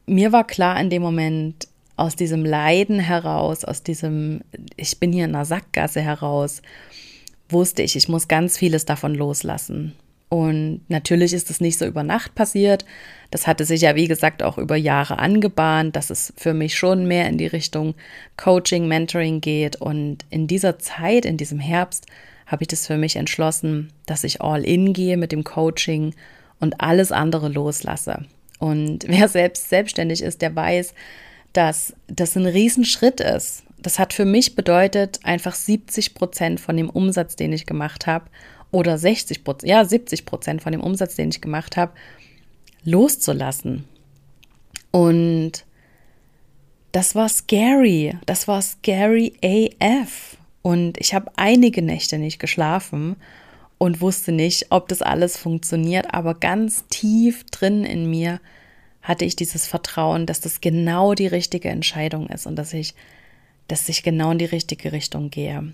mir 0.06 0.32
war 0.32 0.46
klar 0.46 0.80
in 0.80 0.90
dem 0.90 1.02
Moment, 1.02 1.68
aus 1.98 2.16
diesem 2.16 2.44
Leiden 2.44 3.00
heraus, 3.00 3.64
aus 3.64 3.84
diesem, 3.84 4.42
ich 4.76 5.00
bin 5.00 5.14
hier 5.14 5.26
in 5.26 5.36
einer 5.36 5.46
Sackgasse 5.46 6.02
heraus, 6.02 6.62
wusste 7.50 7.84
ich, 7.84 7.96
ich 7.96 8.10
muss 8.10 8.28
ganz 8.28 8.58
vieles 8.58 8.86
davon 8.86 9.16
loslassen. 9.16 9.94
Und 10.28 10.82
natürlich 10.90 11.34
ist 11.34 11.50
es 11.50 11.62
nicht 11.62 11.78
so 11.78 11.86
über 11.86 12.04
Nacht 12.04 12.36
passiert. 12.36 12.84
Das 13.32 13.48
hatte 13.48 13.64
sich 13.64 13.82
ja, 13.82 13.96
wie 13.96 14.08
gesagt, 14.08 14.44
auch 14.44 14.58
über 14.58 14.76
Jahre 14.76 15.20
angebahnt, 15.20 15.96
dass 15.96 16.10
es 16.10 16.34
für 16.36 16.54
mich 16.54 16.76
schon 16.76 17.08
mehr 17.08 17.30
in 17.30 17.38
die 17.38 17.48
Richtung 17.48 17.96
Coaching, 18.36 18.88
Mentoring 18.88 19.40
geht. 19.40 19.76
Und 19.78 20.26
in 20.30 20.48
dieser 20.48 20.80
Zeit, 20.80 21.26
in 21.26 21.38
diesem 21.38 21.60
Herbst, 21.60 22.08
habe 22.48 22.64
ich 22.64 22.68
das 22.68 22.88
für 22.88 22.98
mich 22.98 23.16
entschlossen, 23.16 23.92
dass 24.06 24.24
ich 24.24 24.42
all 24.42 24.64
in 24.64 24.94
gehe 24.94 25.16
mit 25.16 25.32
dem 25.32 25.44
Coaching 25.44 26.14
und 26.60 26.82
alles 26.82 27.12
andere 27.12 27.48
loslasse. 27.48 28.26
Und 28.66 29.00
wer 29.08 29.28
selbst 29.28 29.70
selbstständig 29.70 30.24
ist, 30.24 30.42
der 30.42 30.56
weiß, 30.56 30.96
dass 31.54 31.94
das 32.08 32.36
ein 32.36 32.48
Riesenschritt 32.48 33.22
ist. 33.22 33.64
Das 33.78 34.00
hat 34.00 34.14
für 34.14 34.26
mich 34.26 34.56
bedeutet, 34.56 35.20
einfach 35.24 35.54
70 35.54 36.16
Prozent 36.16 36.60
von 36.60 36.76
dem 36.76 36.90
Umsatz, 36.90 37.36
den 37.36 37.54
ich 37.54 37.68
gemacht 37.68 38.08
habe, 38.08 38.26
oder 38.72 38.98
60 38.98 39.44
Prozent, 39.44 39.70
ja, 39.70 39.86
70 39.86 40.26
Prozent 40.26 40.64
von 40.64 40.72
dem 40.72 40.82
Umsatz, 40.82 41.16
den 41.16 41.30
ich 41.30 41.42
gemacht 41.42 41.78
habe, 41.78 41.94
loszulassen. 42.84 43.86
Und 44.90 45.64
das 46.92 47.14
war 47.14 47.30
scary. 47.30 48.18
Das 48.26 48.48
war 48.48 48.62
scary 48.64 49.34
AF. 49.80 50.38
Und 50.64 50.98
ich 50.98 51.14
habe 51.14 51.32
einige 51.36 51.84
Nächte 51.84 52.18
nicht 52.18 52.40
geschlafen 52.40 53.16
und 53.78 54.02
wusste 54.02 54.32
nicht, 54.32 54.68
ob 54.72 54.88
das 54.88 55.02
alles 55.02 55.38
funktioniert. 55.38 56.14
Aber 56.14 56.36
ganz 56.36 56.86
tief 56.90 57.44
drin 57.46 57.84
in 57.84 58.10
mir 58.10 58.40
hatte 59.02 59.26
ich 59.26 59.36
dieses 59.36 59.68
Vertrauen, 59.68 60.26
dass 60.26 60.42
das 60.42 60.62
genau 60.62 61.14
die 61.14 61.28
richtige 61.28 61.70
Entscheidung 61.70 62.28
ist 62.28 62.48
und 62.48 62.56
dass 62.56 62.74
ich, 62.74 62.96
dass 63.68 63.88
ich 63.90 64.04
genau 64.04 64.32
in 64.32 64.40
die 64.40 64.46
richtige 64.46 64.92
Richtung 64.92 65.30
gehe. 65.30 65.74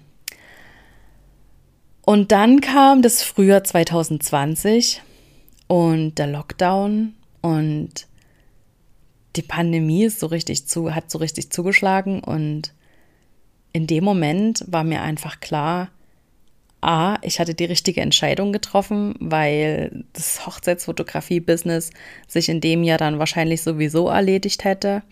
Und 2.04 2.32
dann 2.32 2.62
kam 2.62 3.02
das 3.02 3.24
Frühjahr 3.24 3.64
2020 3.64 5.02
und 5.68 6.16
der 6.16 6.28
Lockdown 6.28 7.14
und 7.42 8.08
die 9.36 9.44
Pandemie 9.44 10.04
ist 10.04 10.20
so 10.20 10.28
richtig 10.28 10.68
zu, 10.68 10.94
hat 10.94 11.10
so 11.10 11.20
richtig 11.20 11.52
zugeschlagen 11.52 12.22
und 12.22 12.74
in 13.72 13.88
dem 13.88 14.04
Moment 14.04 14.66
war 14.68 14.84
mir 14.84 15.02
einfach 15.02 15.40
klar, 15.40 15.90
A, 16.82 17.18
ich 17.22 17.40
hatte 17.40 17.54
die 17.54 17.66
richtige 17.66 18.02
Entscheidung 18.02 18.52
getroffen, 18.52 19.16
weil 19.20 20.04
das 20.14 20.46
Hochzeitsfotografie-Business 20.46 21.92
sich 22.28 22.50
in 22.50 22.60
dem 22.60 22.84
Jahr 22.84 22.98
dann 22.98 23.20
wahrscheinlich 23.20 23.62
sowieso 23.62 24.10
erledigt 24.10 24.64
hätte. 24.64 25.04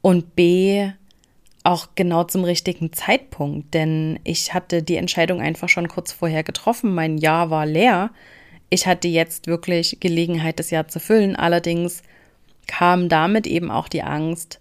Und 0.00 0.36
B, 0.36 0.88
auch 1.64 1.88
genau 1.96 2.24
zum 2.24 2.44
richtigen 2.44 2.92
Zeitpunkt, 2.92 3.74
denn 3.74 4.20
ich 4.24 4.54
hatte 4.54 4.82
die 4.82 4.96
Entscheidung 4.96 5.40
einfach 5.40 5.68
schon 5.68 5.88
kurz 5.88 6.12
vorher 6.12 6.44
getroffen. 6.44 6.94
Mein 6.94 7.18
Jahr 7.18 7.50
war 7.50 7.66
leer. 7.66 8.10
Ich 8.70 8.86
hatte 8.86 9.08
jetzt 9.08 9.48
wirklich 9.48 9.98
Gelegenheit, 10.00 10.58
das 10.58 10.70
Jahr 10.70 10.88
zu 10.88 11.00
füllen. 11.00 11.36
Allerdings 11.36 12.02
kam 12.66 13.08
damit 13.08 13.46
eben 13.46 13.70
auch 13.70 13.88
die 13.88 14.02
Angst, 14.02 14.60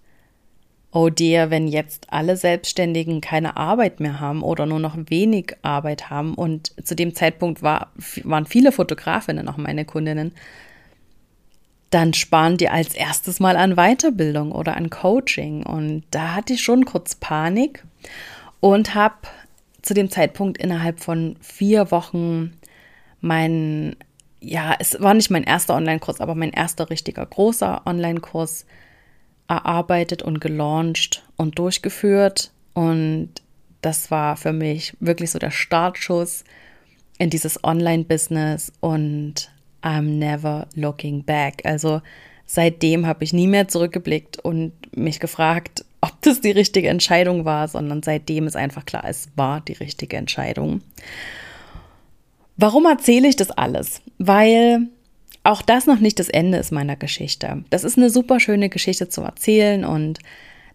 oh 0.92 1.10
dear, 1.10 1.50
wenn 1.50 1.68
jetzt 1.68 2.08
alle 2.10 2.38
Selbstständigen 2.38 3.22
keine 3.22 3.58
Arbeit 3.58 4.00
mehr 4.00 4.20
haben 4.20 4.42
oder 4.42 4.66
nur 4.66 4.80
noch 4.80 4.96
wenig 5.08 5.56
Arbeit 5.62 6.10
haben 6.10 6.34
und 6.34 6.72
zu 6.84 6.96
dem 6.96 7.14
Zeitpunkt 7.14 7.62
war, 7.62 7.92
waren 8.24 8.46
viele 8.46 8.72
Fotografinnen 8.72 9.48
auch 9.48 9.58
meine 9.58 9.86
Kundinnen, 9.86 10.34
dann 11.90 12.14
sparen 12.14 12.58
die 12.58 12.70
als 12.70 12.94
erstes 12.96 13.40
mal 13.40 13.56
an 13.56 13.76
Weiterbildung 13.76 14.52
oder 14.52 14.76
an 14.76 14.90
Coaching. 14.90 15.66
Und 15.66 16.04
da 16.12 16.36
hatte 16.36 16.54
ich 16.54 16.64
schon 16.64 16.86
kurz 16.86 17.16
Panik 17.16 17.84
und 18.60 18.94
habe 18.96 19.16
zu 19.82 19.94
dem 19.94 20.10
Zeitpunkt 20.10 20.58
innerhalb 20.58 21.00
von 21.00 21.38
vier 21.40 21.92
Wochen 21.92 22.54
meinen, 23.22 23.96
ja, 24.42 24.76
es 24.80 25.00
war 25.02 25.14
nicht 25.14 25.30
mein 25.30 25.44
erster 25.44 25.76
Online-Kurs, 25.76 26.20
aber 26.20 26.36
mein 26.36 26.52
erster 26.52 26.90
richtiger 26.90 27.26
großer 27.26 27.84
Online-Kurs 27.86 28.66
erarbeitet 29.48 30.22
und 30.22 30.42
gelauncht 30.42 31.24
und 31.36 31.58
durchgeführt. 31.60 32.52
Und 32.74 33.30
das 33.82 34.12
war 34.12 34.38
für 34.38 34.54
mich 34.54 34.94
wirklich 35.00 35.32
so 35.32 35.40
der 35.40 35.52
Startschuss 35.52 36.44
in 37.18 37.30
dieses 37.30 37.64
Online-Business 37.64 38.72
und 38.80 39.52
I'm 39.82 40.18
never 40.18 40.68
looking 40.76 41.24
back. 41.24 41.62
Also 41.64 42.02
seitdem 42.46 43.08
habe 43.08 43.24
ich 43.24 43.34
nie 43.34 43.48
mehr 43.48 43.68
zurückgeblickt 43.68 44.40
und 44.40 44.74
mich 44.96 45.20
gefragt, 45.20 45.86
ob 46.02 46.22
das 46.22 46.42
die 46.42 46.52
richtige 46.52 46.90
Entscheidung 46.90 47.46
war, 47.46 47.68
sondern 47.68 48.04
seitdem 48.04 48.48
ist 48.48 48.56
einfach 48.56 48.86
klar, 48.86 49.04
es 49.08 49.30
war 49.36 49.62
die 49.62 49.74
richtige 49.74 50.18
Entscheidung. 50.18 50.82
Warum 52.56 52.86
erzähle 52.86 53.28
ich 53.28 53.36
das 53.36 53.52
alles? 53.52 54.02
Weil 54.18 54.88
auch 55.48 55.62
das 55.62 55.86
noch 55.88 56.00
nicht 56.00 56.20
das 56.20 56.28
Ende 56.28 56.58
ist 56.58 56.72
meiner 56.72 56.98
Geschichte. 56.98 57.64
Das 57.70 57.86
ist 57.86 57.98
eine 57.98 58.10
super 58.10 58.42
schöne 58.42 58.68
Geschichte 58.68 59.08
zu 59.08 59.22
erzählen 59.22 59.86
und 59.86 60.20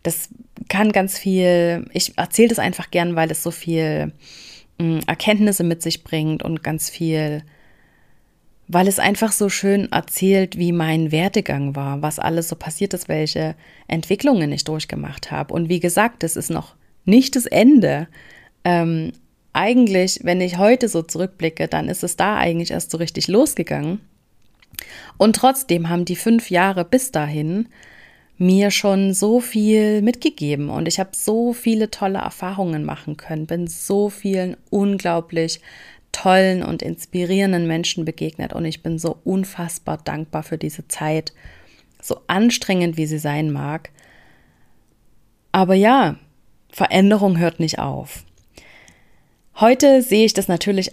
das 0.03 0.31
kann 0.69 0.93
ganz 0.93 1.19
viel, 1.19 1.87
ich 1.93 2.17
erzähle 2.17 2.49
das 2.49 2.59
einfach 2.59 2.91
gern, 2.91 3.15
weil 3.15 3.31
es 3.31 3.43
so 3.43 3.51
viel 3.51 4.13
mm, 4.79 5.01
Erkenntnisse 5.07 5.63
mit 5.63 5.83
sich 5.83 6.03
bringt 6.05 6.43
und 6.43 6.63
ganz 6.63 6.89
viel 6.89 7.43
weil 8.69 8.89
es 8.89 8.99
einfach 8.99 9.33
so 9.33 9.51
schön 9.51 9.93
erzählt, 9.93 10.57
wie 10.57 10.73
mein 10.73 11.13
Werdegang 11.13 11.77
war, 11.77 12.01
was 12.01 12.19
alles 12.19 12.49
so 12.49 12.57
passiert 12.57 12.95
ist, 12.95 13.07
welche 13.07 13.55
Entwicklungen 13.87 14.51
ich 14.51 14.65
durchgemacht 14.65 15.31
habe. 15.31 15.53
Und 15.53 15.69
wie 15.69 15.81
gesagt, 15.81 16.25
es 16.25 16.37
ist 16.37 16.49
noch 16.49 16.75
nicht 17.05 17.37
das 17.37 17.45
Ende. 17.45 18.09
Ähm, 18.65 19.13
eigentlich, 19.53 20.21
wenn 20.23 20.41
ich 20.41 20.57
heute 20.57 20.89
so 20.89 21.03
zurückblicke, 21.03 21.69
dann 21.69 21.89
ist 21.89 22.03
es 22.03 22.17
da 22.17 22.39
eigentlich 22.39 22.71
erst 22.71 22.93
so 22.93 22.97
richtig 22.97 23.29
losgegangen. 23.29 24.01
Und 25.19 25.37
trotzdem 25.37 25.89
haben 25.89 26.05
die 26.05 26.17
fünf 26.17 26.51
Jahre 26.51 26.85
bis 26.85 27.13
dahin 27.13 27.69
mir 28.39 28.71
schon 28.71 29.15
so 29.15 29.41
viel 29.41 30.03
mitgegeben 30.03 30.69
und 30.69 30.89
ich 30.89 30.99
habe 30.99 31.11
so 31.13 31.53
viele 31.53 31.91
tolle 31.91 32.19
Erfahrungen 32.19 32.85
machen 32.85 33.17
können, 33.17 33.47
bin 33.47 33.69
so 33.69 34.09
vielen 34.09 34.57
unglaublich 34.71 35.61
tollen 36.11 36.63
und 36.63 36.83
inspirierenden 36.83 37.67
Menschen 37.67 38.05
begegnet 38.05 38.53
und 38.53 38.65
ich 38.65 38.83
bin 38.83 38.99
so 38.99 39.17
unfassbar 39.25 39.99
dankbar 39.99 40.43
für 40.43 40.59
diese 40.59 40.89
Zeit, 40.89 41.33
so 42.01 42.21
anstrengend 42.27 42.97
wie 42.97 43.07
sie 43.07 43.19
sein 43.19 43.51
mag. 43.51 43.91
Aber 45.53 45.75
ja, 45.75 46.17
Veränderung 46.71 47.39
hört 47.39 47.61
nicht 47.61 47.79
auf. 47.79 48.25
Heute 49.57 50.03
sehe 50.03 50.25
ich 50.25 50.35
das 50.35 50.49
natürlich 50.49 50.93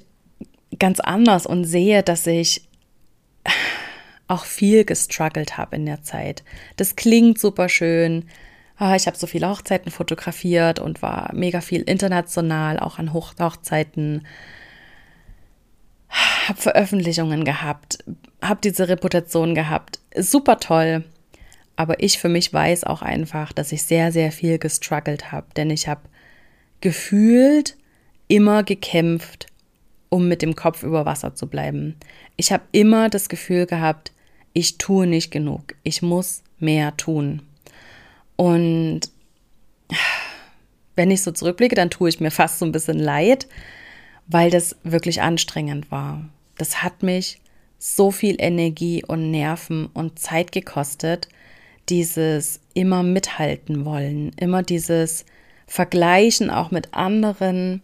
ganz 0.78 1.00
anders 1.00 1.46
und 1.46 1.64
sehe, 1.64 2.04
dass 2.04 2.28
ich 2.28 2.69
auch 4.30 4.46
viel 4.46 4.86
gestruggelt 4.86 5.58
habe 5.58 5.76
in 5.76 5.86
der 5.86 6.04
Zeit. 6.04 6.44
Das 6.78 6.96
klingt 6.96 7.40
super 7.40 7.68
schön. 7.68 8.26
Ah, 8.78 8.96
ich 8.96 9.08
habe 9.08 9.18
so 9.18 9.28
viele 9.28 9.50
Hochzeiten 9.50 9.92
fotografiert 9.92 10.80
und 10.80 11.02
war 11.02 11.32
mega 11.34 11.60
viel 11.60 11.82
international, 11.82 12.80
auch 12.80 12.98
an 12.98 13.12
Hochzeiten 13.12 14.26
habe 16.48 16.60
Veröffentlichungen 16.60 17.44
gehabt, 17.46 18.00
habe 18.42 18.62
diese 18.64 18.90
Reputation 18.90 19.56
gehabt. 19.56 20.00
Super 20.16 20.60
toll. 20.60 21.04
Aber 21.76 22.02
ich 22.02 22.20
für 22.20 22.30
mich 22.30 22.52
weiß 22.52 22.84
auch 22.84 23.02
einfach, 23.02 23.54
dass 23.54 23.72
ich 23.72 23.84
sehr, 23.84 24.12
sehr 24.12 24.32
viel 24.32 24.58
gestruggelt 24.58 25.32
habe. 25.32 25.48
Denn 25.56 25.70
ich 25.70 25.88
habe 25.88 26.02
gefühlt 26.82 27.78
immer 28.28 28.64
gekämpft, 28.64 29.48
um 30.10 30.28
mit 30.28 30.42
dem 30.42 30.56
Kopf 30.56 30.84
über 30.84 31.06
Wasser 31.06 31.36
zu 31.36 31.48
bleiben. 31.48 31.96
Ich 32.36 32.52
habe 32.52 32.64
immer 32.72 33.10
das 33.10 33.30
Gefühl 33.30 33.66
gehabt, 33.66 34.12
ich 34.60 34.78
tue 34.78 35.08
nicht 35.08 35.32
genug. 35.32 35.76
Ich 35.84 36.02
muss 36.02 36.44
mehr 36.60 36.96
tun. 36.98 37.42
Und 38.36 39.02
wenn 40.96 41.12
ich 41.12 41.24
so 41.24 41.32
zurückblicke, 41.32 41.76
dann 41.76 41.90
tue 41.90 42.10
ich 42.10 42.20
mir 42.20 42.30
fast 42.30 42.60
so 42.60 42.66
ein 42.66 42.74
bisschen 42.74 43.00
leid, 43.00 43.48
weil 44.28 44.52
das 44.52 44.76
wirklich 44.84 45.22
anstrengend 45.22 45.92
war. 45.92 46.28
Das 46.58 46.84
hat 46.84 47.04
mich 47.04 47.40
so 47.78 48.12
viel 48.12 48.36
Energie 48.38 49.02
und 49.06 49.32
Nerven 49.32 49.86
und 49.94 50.20
Zeit 50.20 50.52
gekostet, 50.52 51.30
dieses 51.88 52.60
immer 52.74 53.02
mithalten 53.02 53.86
wollen, 53.86 54.34
immer 54.36 54.62
dieses 54.62 55.26
Vergleichen 55.68 56.50
auch 56.50 56.70
mit 56.70 56.94
anderen, 56.94 57.82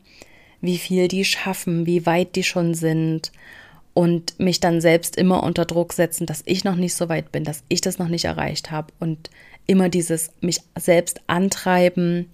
wie 0.60 0.78
viel 0.78 1.08
die 1.08 1.24
schaffen, 1.24 1.86
wie 1.86 2.06
weit 2.06 2.36
die 2.36 2.44
schon 2.44 2.74
sind. 2.74 3.32
Und 3.96 4.38
mich 4.42 4.60
dann 4.60 4.82
selbst 4.82 5.16
immer 5.16 5.42
unter 5.42 5.64
Druck 5.64 5.94
setzen, 5.94 6.26
dass 6.26 6.44
ich 6.46 6.66
noch 6.66 6.76
nicht 6.76 6.94
so 6.94 7.08
weit 7.08 7.32
bin, 7.32 7.46
dass 7.46 7.64
ich 7.70 7.80
das 7.80 7.98
noch 7.98 8.10
nicht 8.10 8.26
erreicht 8.26 8.70
habe 8.70 8.94
und 9.00 9.30
immer 9.68 9.88
dieses 9.88 10.32
mich 10.42 10.60
selbst 10.78 11.22
antreiben, 11.28 12.28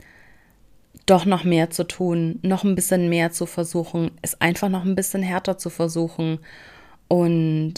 doch 1.06 1.26
noch 1.26 1.44
mehr 1.44 1.70
zu 1.70 1.84
tun, 1.84 2.40
noch 2.42 2.64
ein 2.64 2.74
bisschen 2.74 3.10
mehr 3.10 3.32
zu 3.32 3.46
versuchen, 3.46 4.10
es 4.24 4.42
einfach 4.42 4.70
noch 4.70 4.84
ein 4.84 4.96
bisschen 4.96 5.22
härter 5.22 5.60
zu 5.60 5.70
versuchen 5.70 6.40
und 7.08 7.76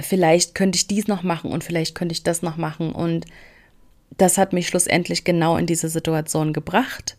vielleicht 0.00 0.54
könnte 0.54 0.76
ich 0.76 0.86
dies 0.86 1.08
noch 1.08 1.24
machen 1.24 1.50
und 1.50 1.64
vielleicht 1.64 1.96
könnte 1.96 2.12
ich 2.12 2.22
das 2.22 2.42
noch 2.42 2.56
machen 2.56 2.92
und 2.92 3.26
das 4.16 4.38
hat 4.38 4.52
mich 4.52 4.68
schlussendlich 4.68 5.24
genau 5.24 5.56
in 5.56 5.66
diese 5.66 5.88
Situation 5.88 6.52
gebracht, 6.52 7.16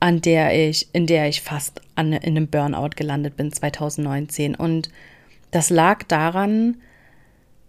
an 0.00 0.22
der 0.22 0.68
ich, 0.68 0.88
in 0.94 1.06
der 1.06 1.28
ich 1.28 1.42
fast 1.42 1.82
an, 1.94 2.12
in 2.12 2.36
einem 2.36 2.48
Burnout 2.48 2.90
gelandet 2.96 3.36
bin 3.36 3.52
2019. 3.52 4.54
Und 4.54 4.88
das 5.50 5.70
lag 5.70 6.02
daran, 6.04 6.78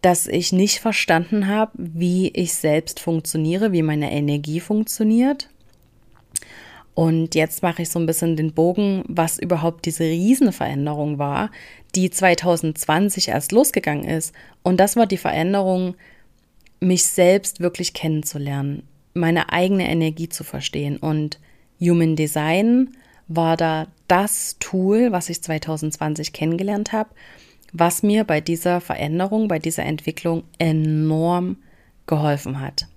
dass 0.01 0.27
ich 0.27 0.51
nicht 0.51 0.79
verstanden 0.79 1.47
habe, 1.47 1.71
wie 1.75 2.29
ich 2.29 2.53
selbst 2.53 2.99
funktioniere, 2.99 3.71
wie 3.71 3.83
meine 3.83 4.11
Energie 4.11 4.59
funktioniert. 4.59 5.49
Und 6.93 7.35
jetzt 7.35 7.63
mache 7.63 7.83
ich 7.83 7.89
so 7.89 7.99
ein 7.99 8.05
bisschen 8.05 8.35
den 8.35 8.53
Bogen, 8.53 9.03
was 9.07 9.37
überhaupt 9.37 9.85
diese 9.85 10.03
Riesenveränderung 10.03 11.19
war, 11.19 11.51
die 11.95 12.09
2020 12.09 13.29
erst 13.29 13.51
losgegangen 13.51 14.05
ist. 14.05 14.33
Und 14.63 14.79
das 14.79 14.95
war 14.95 15.05
die 15.05 15.17
Veränderung, 15.17 15.95
mich 16.79 17.03
selbst 17.03 17.59
wirklich 17.59 17.93
kennenzulernen, 17.93 18.83
meine 19.13 19.51
eigene 19.53 19.89
Energie 19.89 20.29
zu 20.29 20.43
verstehen. 20.43 20.97
Und 20.97 21.39
Human 21.81 22.15
Design 22.15 22.95
war 23.27 23.57
da 23.57 23.87
das 24.07 24.57
Tool, 24.59 25.11
was 25.11 25.29
ich 25.29 25.41
2020 25.41 26.33
kennengelernt 26.33 26.91
habe, 26.91 27.09
was 27.73 28.03
mir 28.03 28.23
bei 28.23 28.41
dieser 28.41 28.81
Veränderung, 28.81 29.47
bei 29.47 29.57
dieser 29.59 29.83
Entwicklung 29.83 30.43
enorm 30.59 31.57
geholfen 32.07 32.59
hat. 32.59 32.87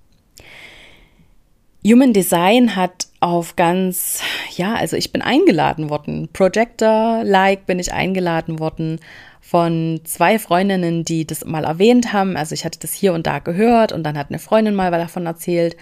Human 1.86 2.12
Design 2.12 2.76
hat 2.76 3.08
auf 3.20 3.56
ganz, 3.56 4.22
ja, 4.56 4.74
also 4.74 4.96
ich 4.96 5.12
bin 5.12 5.20
eingeladen 5.20 5.90
worden. 5.90 6.30
Projector-like 6.32 7.66
bin 7.66 7.78
ich 7.78 7.92
eingeladen 7.92 8.58
worden 8.58 9.00
von 9.40 10.00
zwei 10.04 10.38
Freundinnen, 10.38 11.04
die 11.04 11.26
das 11.26 11.44
mal 11.44 11.64
erwähnt 11.64 12.14
haben. 12.14 12.38
Also 12.38 12.54
ich 12.54 12.64
hatte 12.64 12.78
das 12.78 12.94
hier 12.94 13.12
und 13.12 13.26
da 13.26 13.38
gehört 13.38 13.92
und 13.92 14.02
dann 14.02 14.16
hat 14.16 14.30
eine 14.30 14.38
Freundin 14.38 14.74
mal 14.74 14.90
davon 14.90 15.26
erzählt. 15.26 15.76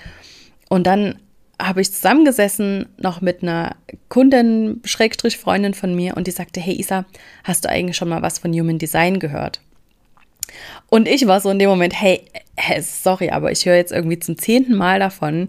Und 0.68 0.88
dann 0.88 1.20
habe 1.62 1.80
ich 1.80 1.92
zusammengesessen 1.92 2.86
noch 2.98 3.20
mit 3.20 3.42
einer 3.42 3.76
Kundin, 4.08 4.80
Schrägstrich 4.84 5.38
Freundin 5.38 5.74
von 5.74 5.94
mir 5.94 6.16
und 6.16 6.26
die 6.26 6.32
sagte, 6.32 6.60
hey 6.60 6.78
Isa, 6.78 7.04
hast 7.44 7.64
du 7.64 7.68
eigentlich 7.68 7.96
schon 7.96 8.08
mal 8.08 8.22
was 8.22 8.38
von 8.38 8.52
Human 8.52 8.78
Design 8.78 9.18
gehört? 9.20 9.60
Und 10.88 11.08
ich 11.08 11.26
war 11.26 11.40
so 11.40 11.50
in 11.50 11.58
dem 11.58 11.70
Moment, 11.70 11.94
hey, 11.98 12.22
sorry, 12.80 13.30
aber 13.30 13.52
ich 13.52 13.64
höre 13.64 13.76
jetzt 13.76 13.92
irgendwie 13.92 14.18
zum 14.18 14.36
zehnten 14.36 14.74
Mal 14.74 14.98
davon. 14.98 15.48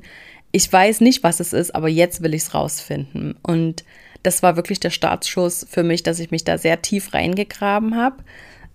Ich 0.52 0.72
weiß 0.72 1.02
nicht, 1.02 1.24
was 1.24 1.40
es 1.40 1.52
ist, 1.52 1.76
aber 1.76 1.90
jetzt 1.90 2.22
will 2.22 2.34
ich 2.34 2.44
es 2.44 2.54
rausfinden. 2.54 3.36
Und 3.42 3.84
das 4.22 4.42
war 4.44 4.56
wirklich 4.56 4.80
der 4.80 4.92
Startschuss 4.92 5.66
für 5.70 5.84
mich, 5.84 6.04
dass 6.04 6.20
ich 6.20 6.32
mich 6.32 6.44
da 6.44 6.58
sehr 6.58 6.82
tief 6.82 7.14
reingegraben 7.14 7.98
habe. 7.98 8.24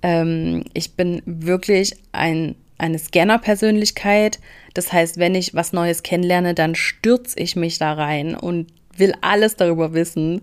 Ähm, 0.03 0.65
ich 0.75 0.95
bin 0.95 1.23
wirklich 1.25 1.95
ein 2.13 2.55
eine 2.79 2.99
Scanner-Persönlichkeit. 2.99 4.39
Das 4.75 4.93
heißt, 4.93 5.19
wenn 5.19 5.35
ich 5.35 5.55
was 5.55 5.73
Neues 5.73 6.03
kennenlerne, 6.03 6.55
dann 6.55 6.75
stürze 6.75 7.39
ich 7.39 7.57
mich 7.57 7.79
da 7.79 7.93
rein 7.93 8.35
und 8.35 8.69
will 8.97 9.15
alles 9.21 9.57
darüber 9.57 9.93
wissen. 9.93 10.43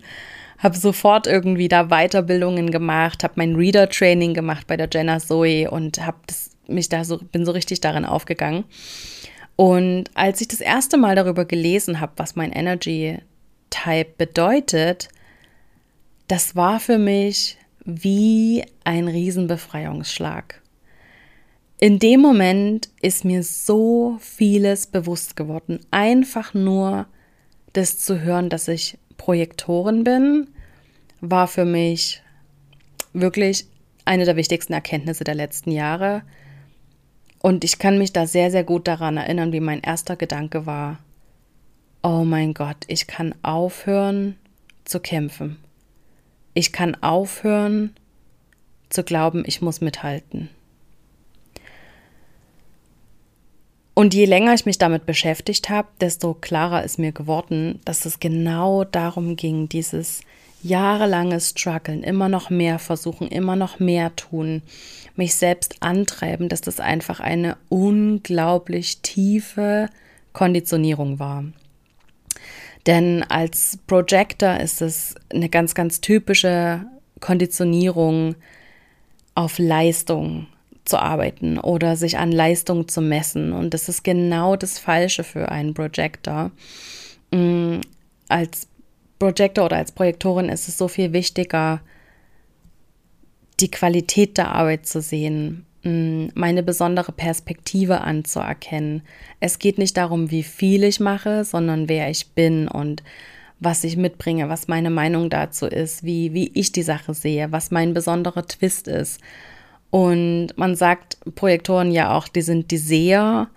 Habe 0.58 0.76
sofort 0.76 1.26
irgendwie 1.26 1.68
da 1.68 1.88
Weiterbildungen 1.88 2.70
gemacht, 2.70 3.24
habe 3.24 3.34
mein 3.36 3.56
Reader-Training 3.56 4.34
gemacht 4.34 4.66
bei 4.66 4.76
der 4.76 4.88
Jenna 4.92 5.18
Zoe 5.18 5.70
und 5.70 6.04
habe 6.04 6.18
mich 6.66 6.88
da 6.88 7.04
so 7.04 7.18
bin 7.18 7.44
so 7.44 7.52
richtig 7.52 7.80
darin 7.80 8.04
aufgegangen. 8.04 8.64
Und 9.56 10.10
als 10.14 10.40
ich 10.40 10.48
das 10.48 10.60
erste 10.60 10.98
Mal 10.98 11.16
darüber 11.16 11.44
gelesen 11.44 12.00
habe, 12.00 12.12
was 12.16 12.36
mein 12.36 12.52
Energy 12.52 13.18
Type 13.70 14.10
bedeutet, 14.18 15.08
das 16.28 16.56
war 16.56 16.80
für 16.80 16.98
mich 16.98 17.56
wie 17.84 18.64
ein 18.84 19.08
Riesenbefreiungsschlag. 19.08 20.60
In 21.78 21.98
dem 21.98 22.20
Moment 22.20 22.88
ist 23.02 23.24
mir 23.24 23.42
so 23.42 24.16
vieles 24.20 24.86
bewusst 24.86 25.36
geworden. 25.36 25.80
Einfach 25.90 26.54
nur 26.54 27.06
das 27.74 27.98
zu 27.98 28.20
hören, 28.22 28.48
dass 28.48 28.66
ich 28.68 28.98
Projektorin 29.18 30.02
bin, 30.02 30.48
war 31.20 31.48
für 31.48 31.66
mich 31.66 32.22
wirklich 33.12 33.66
eine 34.06 34.24
der 34.24 34.36
wichtigsten 34.36 34.72
Erkenntnisse 34.72 35.24
der 35.24 35.34
letzten 35.34 35.70
Jahre. 35.70 36.22
Und 37.42 37.62
ich 37.62 37.78
kann 37.78 37.98
mich 37.98 38.12
da 38.12 38.26
sehr, 38.26 38.50
sehr 38.50 38.64
gut 38.64 38.88
daran 38.88 39.18
erinnern, 39.18 39.52
wie 39.52 39.60
mein 39.60 39.80
erster 39.80 40.16
Gedanke 40.16 40.64
war, 40.64 40.98
oh 42.02 42.24
mein 42.24 42.54
Gott, 42.54 42.84
ich 42.86 43.06
kann 43.06 43.34
aufhören 43.42 44.36
zu 44.84 44.98
kämpfen. 45.00 45.58
Ich 46.54 46.72
kann 46.72 46.94
aufhören 47.02 47.94
zu 48.88 49.02
glauben, 49.02 49.42
ich 49.46 49.60
muss 49.60 49.82
mithalten. 49.82 50.48
Und 53.98 54.12
je 54.12 54.26
länger 54.26 54.52
ich 54.52 54.66
mich 54.66 54.76
damit 54.76 55.06
beschäftigt 55.06 55.70
habe, 55.70 55.88
desto 56.02 56.34
klarer 56.34 56.84
ist 56.84 56.98
mir 56.98 57.12
geworden, 57.12 57.80
dass 57.86 58.04
es 58.04 58.20
genau 58.20 58.84
darum 58.84 59.36
ging, 59.36 59.70
dieses 59.70 60.20
jahrelange 60.62 61.40
Struggeln, 61.40 62.02
immer 62.02 62.28
noch 62.28 62.50
mehr 62.50 62.78
versuchen, 62.78 63.28
immer 63.28 63.56
noch 63.56 63.78
mehr 63.78 64.14
tun, 64.14 64.60
mich 65.14 65.34
selbst 65.34 65.76
antreiben, 65.80 66.50
dass 66.50 66.60
das 66.60 66.78
einfach 66.78 67.20
eine 67.20 67.56
unglaublich 67.70 69.00
tiefe 69.00 69.88
Konditionierung 70.34 71.18
war. 71.18 71.44
Denn 72.84 73.22
als 73.22 73.78
Projector 73.86 74.58
ist 74.58 74.82
es 74.82 75.14
eine 75.32 75.48
ganz, 75.48 75.74
ganz 75.74 76.02
typische 76.02 76.84
Konditionierung 77.20 78.34
auf 79.34 79.58
Leistung, 79.58 80.48
zu 80.86 80.98
arbeiten 80.98 81.58
oder 81.58 81.96
sich 81.96 82.18
an 82.18 82.32
Leistung 82.32 82.88
zu 82.88 83.00
messen. 83.00 83.52
Und 83.52 83.74
das 83.74 83.88
ist 83.88 84.04
genau 84.04 84.56
das 84.56 84.78
Falsche 84.78 85.24
für 85.24 85.50
einen 85.50 85.74
Projector. 85.74 86.50
Mm, 87.30 87.80
als 88.28 88.68
Projector 89.18 89.66
oder 89.66 89.76
als 89.76 89.92
Projektorin 89.92 90.48
ist 90.48 90.68
es 90.68 90.78
so 90.78 90.88
viel 90.88 91.12
wichtiger, 91.12 91.80
die 93.60 93.70
Qualität 93.70 94.38
der 94.38 94.52
Arbeit 94.52 94.86
zu 94.86 95.00
sehen, 95.00 95.66
mm, 95.82 96.28
meine 96.34 96.62
besondere 96.62 97.12
Perspektive 97.12 98.02
anzuerkennen. 98.02 99.02
Es 99.40 99.58
geht 99.58 99.78
nicht 99.78 99.96
darum, 99.96 100.30
wie 100.30 100.42
viel 100.42 100.84
ich 100.84 101.00
mache, 101.00 101.44
sondern 101.44 101.88
wer 101.88 102.10
ich 102.10 102.28
bin 102.32 102.68
und 102.68 103.02
was 103.58 103.84
ich 103.84 103.96
mitbringe, 103.96 104.48
was 104.48 104.68
meine 104.68 104.90
Meinung 104.90 105.30
dazu 105.30 105.66
ist, 105.66 106.04
wie, 106.04 106.34
wie 106.34 106.50
ich 106.54 106.72
die 106.72 106.82
Sache 106.82 107.14
sehe, 107.14 107.52
was 107.52 107.70
mein 107.70 107.94
besonderer 107.94 108.46
Twist 108.46 108.86
ist. 108.86 109.20
Und 109.90 110.48
man 110.56 110.74
sagt 110.74 111.18
Projektoren 111.34 111.90
ja 111.90 112.16
auch, 112.16 112.28
die 112.28 112.42
sind 112.42 112.70
die 112.70 112.78
Seher 112.78 113.48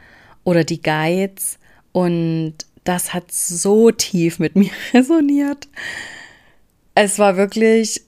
oder 0.43 0.63
die 0.63 0.81
Guides. 0.81 1.59
Und 1.91 2.53
das 2.83 3.13
hat 3.13 3.31
so 3.31 3.91
tief 3.91 4.39
mit 4.39 4.55
mir 4.57 4.71
resoniert. 4.93 5.67
Es 6.95 7.19
war 7.19 7.37
wirklich 7.37 8.01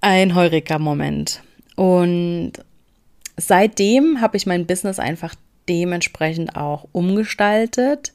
ein 0.00 0.34
Heureka-Moment. 0.34 1.42
Und 1.76 2.52
seitdem 3.36 4.20
habe 4.20 4.36
ich 4.36 4.46
mein 4.46 4.66
Business 4.66 4.98
einfach 4.98 5.34
dementsprechend 5.68 6.56
auch 6.56 6.88
umgestaltet. 6.92 8.12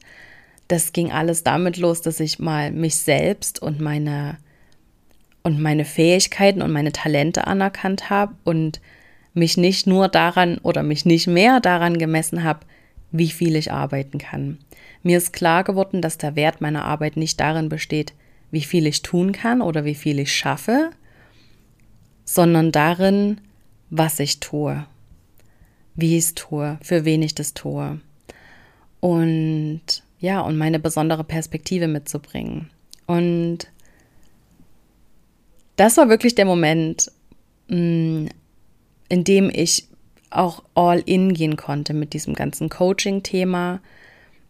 Das 0.68 0.92
ging 0.92 1.10
alles 1.12 1.44
damit 1.44 1.78
los, 1.78 2.02
dass 2.02 2.20
ich 2.20 2.38
mal 2.38 2.70
mich 2.70 2.96
selbst 2.96 3.60
und 3.60 3.80
meine 3.80 4.36
und 5.42 5.60
meine 5.60 5.86
Fähigkeiten 5.86 6.60
und 6.60 6.72
meine 6.72 6.92
Talente 6.92 7.46
anerkannt 7.46 8.10
habe 8.10 8.34
und 8.44 8.80
mich 9.38 9.56
nicht 9.56 9.86
nur 9.86 10.08
daran 10.08 10.58
oder 10.58 10.82
mich 10.82 11.04
nicht 11.04 11.26
mehr 11.26 11.60
daran 11.60 11.98
gemessen 11.98 12.44
habe, 12.44 12.60
wie 13.10 13.28
viel 13.28 13.56
ich 13.56 13.72
arbeiten 13.72 14.18
kann. 14.18 14.58
Mir 15.02 15.18
ist 15.18 15.32
klar 15.32 15.64
geworden, 15.64 16.02
dass 16.02 16.18
der 16.18 16.36
Wert 16.36 16.60
meiner 16.60 16.84
Arbeit 16.84 17.16
nicht 17.16 17.40
darin 17.40 17.68
besteht, 17.68 18.12
wie 18.50 18.62
viel 18.62 18.86
ich 18.86 19.02
tun 19.02 19.32
kann 19.32 19.62
oder 19.62 19.84
wie 19.84 19.94
viel 19.94 20.18
ich 20.18 20.34
schaffe, 20.34 20.90
sondern 22.24 22.72
darin, 22.72 23.40
was 23.90 24.20
ich 24.20 24.40
tue, 24.40 24.84
wie 25.94 26.18
ich 26.18 26.24
es 26.24 26.34
tue, 26.34 26.78
für 26.82 27.04
wen 27.04 27.22
ich 27.22 27.34
das 27.34 27.54
tue. 27.54 28.00
Und 29.00 29.80
ja, 30.20 30.40
und 30.40 30.56
meine 30.58 30.78
besondere 30.78 31.24
Perspektive 31.24 31.86
mitzubringen. 31.86 32.70
Und 33.06 33.68
das 35.76 35.96
war 35.96 36.08
wirklich 36.08 36.34
der 36.34 36.44
Moment, 36.44 37.10
mm, 37.68 38.26
in 39.08 39.24
dem 39.24 39.50
ich 39.52 39.88
auch 40.30 40.62
all 40.74 41.00
in 41.00 41.32
gehen 41.32 41.56
konnte 41.56 41.94
mit 41.94 42.12
diesem 42.12 42.34
ganzen 42.34 42.68
Coaching-Thema. 42.68 43.80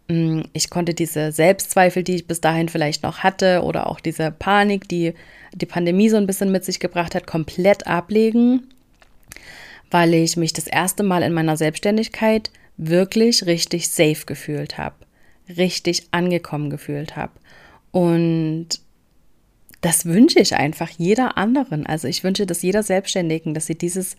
Mm, 0.09 0.43
ich 0.53 0.71
konnte 0.71 0.95
diese 0.95 1.31
Selbstzweifel, 1.33 2.03
die 2.03 2.17
ich 2.17 2.27
bis 2.27 2.41
dahin 2.41 2.69
vielleicht 2.69 3.03
noch 3.03 3.19
hatte, 3.19 3.63
oder 3.63 3.89
auch 3.89 4.01
diese 4.01 4.31
Panik, 4.33 4.89
die 4.89 5.15
die 5.55 5.67
Pandemie 5.67 6.09
so 6.09 6.17
ein 6.17 6.27
bisschen 6.27 6.51
mit 6.51 6.65
sich 6.65 6.81
gebracht 6.81 7.15
hat, 7.15 7.27
komplett 7.27 7.87
ablegen 7.87 8.63
weil 9.91 10.15
ich 10.15 10.37
mich 10.37 10.53
das 10.53 10.67
erste 10.67 11.03
Mal 11.03 11.23
in 11.23 11.33
meiner 11.33 11.57
Selbstständigkeit 11.57 12.51
wirklich 12.77 13.47
richtig 13.47 13.89
safe 13.89 14.27
gefühlt 14.27 14.79
habe, 14.79 14.97
richtig 15.57 16.09
angekommen 16.11 16.71
gefühlt 16.71 17.17
habe. 17.17 17.33
Und 17.91 18.69
das 19.81 20.05
wünsche 20.07 20.41
ich 20.41 20.55
einfach 20.55 20.91
jeder 20.91 21.39
anderen. 21.39 21.87
Also 21.87 22.09
ich 22.09 22.25
wünsche 22.25 22.47
das 22.47 22.63
jeder 22.63 22.83
Selbstständigen, 22.83 23.55
dass 23.55 23.67
sie 23.67 23.79
dieses, 23.79 24.17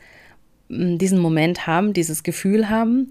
diesen 0.70 1.20
Moment 1.20 1.68
haben, 1.68 1.94
dieses 1.94 2.24
Gefühl 2.24 2.70
haben. 2.70 3.10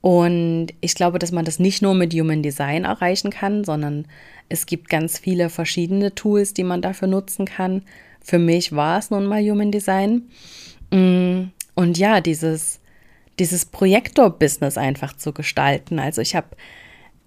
Und 0.00 0.68
ich 0.80 0.94
glaube, 0.94 1.18
dass 1.18 1.32
man 1.32 1.44
das 1.44 1.58
nicht 1.58 1.82
nur 1.82 1.94
mit 1.94 2.12
Human 2.12 2.42
Design 2.42 2.84
erreichen 2.84 3.30
kann, 3.30 3.64
sondern 3.64 4.06
es 4.48 4.66
gibt 4.66 4.88
ganz 4.88 5.18
viele 5.18 5.48
verschiedene 5.48 6.14
Tools, 6.14 6.54
die 6.54 6.64
man 6.64 6.82
dafür 6.82 7.08
nutzen 7.08 7.46
kann. 7.46 7.82
Für 8.20 8.38
mich 8.38 8.72
war 8.72 8.98
es 8.98 9.10
nun 9.10 9.26
mal 9.26 9.42
Human 9.42 9.72
Design. 9.72 10.22
Und 10.90 11.52
ja, 11.98 12.20
dieses, 12.20 12.80
dieses 13.38 13.64
Projektor-Business 13.64 14.78
einfach 14.78 15.16
zu 15.16 15.32
gestalten. 15.32 15.98
Also 15.98 16.20
ich 16.22 16.36
habe 16.36 16.48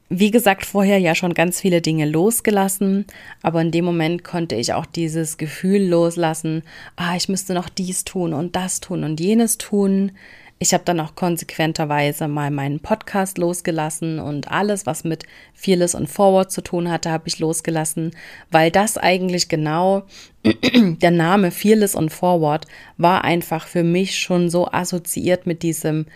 wie 0.10 0.32
gesagt, 0.32 0.66
vorher 0.66 0.98
ja 0.98 1.14
schon 1.14 1.36
ganz 1.36 1.62
viele 1.62 1.82
Dinge 1.82 2.08
losgelassen, 2.08 3.06
aber 3.44 3.62
in 3.62 3.72
dem 3.72 3.86
Moment 3.86 4.24
konnte 4.24 4.56
ich 4.56 4.74
auch 4.74 4.88
dieses 4.88 5.38
Gefühl 5.38 5.84
loslassen, 5.88 6.64
ah, 6.96 7.16
ich 7.16 7.30
müsste 7.30 7.54
noch 7.54 7.70
dies 7.70 8.06
tun 8.06 8.34
und 8.34 8.56
das 8.56 8.80
tun 8.80 9.04
und 9.04 9.20
jenes 9.20 9.60
tun. 9.60 10.12
Ich 10.58 10.74
habe 10.74 10.84
dann 10.84 11.00
auch 11.00 11.16
konsequenterweise 11.16 12.28
mal 12.28 12.50
meinen 12.52 12.80
Podcast 12.80 13.38
losgelassen 13.38 14.20
und 14.20 14.52
alles, 14.52 14.86
was 14.86 15.04
mit 15.04 15.26
Fearless 15.54 15.96
und 15.96 16.08
Forward 16.08 16.52
zu 16.52 16.62
tun 16.62 16.90
hatte, 16.90 17.12
habe 17.12 17.28
ich 17.28 17.40
losgelassen, 17.40 18.12
weil 18.52 18.72
das 18.72 18.98
eigentlich 18.98 19.48
genau 19.48 20.04
der 20.44 21.12
Name 21.12 21.52
Fearless 21.52 21.94
und 21.94 22.10
Forward 22.10 22.66
war 22.98 23.24
einfach 23.24 23.68
für 23.68 23.84
mich 23.84 24.18
schon 24.18 24.50
so 24.50 24.68
assoziiert 24.70 25.46
mit 25.46 25.62
diesem 25.62 26.08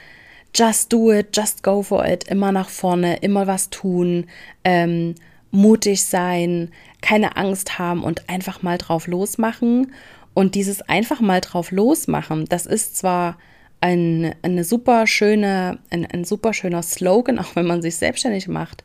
just 0.55 0.91
do 0.91 1.11
it, 1.11 1.35
just 1.35 1.63
go 1.63 1.81
for 1.81 2.05
it, 2.05 2.25
immer 2.25 2.51
nach 2.51 2.69
vorne, 2.69 3.17
immer 3.17 3.47
was 3.47 3.69
tun, 3.69 4.25
ähm, 4.63 5.15
mutig 5.51 6.03
sein, 6.03 6.71
keine 7.01 7.37
Angst 7.37 7.79
haben 7.79 8.03
und 8.03 8.29
einfach 8.29 8.61
mal 8.63 8.77
drauf 8.77 9.07
losmachen. 9.07 9.93
Und 10.33 10.55
dieses 10.55 10.81
einfach 10.81 11.21
mal 11.21 11.41
drauf 11.41 11.71
losmachen, 11.71 12.45
das 12.45 12.65
ist 12.65 12.97
zwar 12.97 13.37
ein, 13.81 14.33
eine 14.41 14.63
super 14.63 15.05
schöne, 15.05 15.79
ein, 15.89 16.05
ein 16.05 16.23
super 16.23 16.53
schöner 16.53 16.81
Slogan, 16.81 17.39
auch 17.39 17.55
wenn 17.55 17.67
man 17.67 17.81
sich 17.81 17.97
selbstständig 17.97 18.47
macht, 18.47 18.83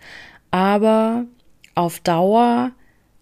aber 0.50 1.24
auf 1.74 2.00
Dauer 2.00 2.72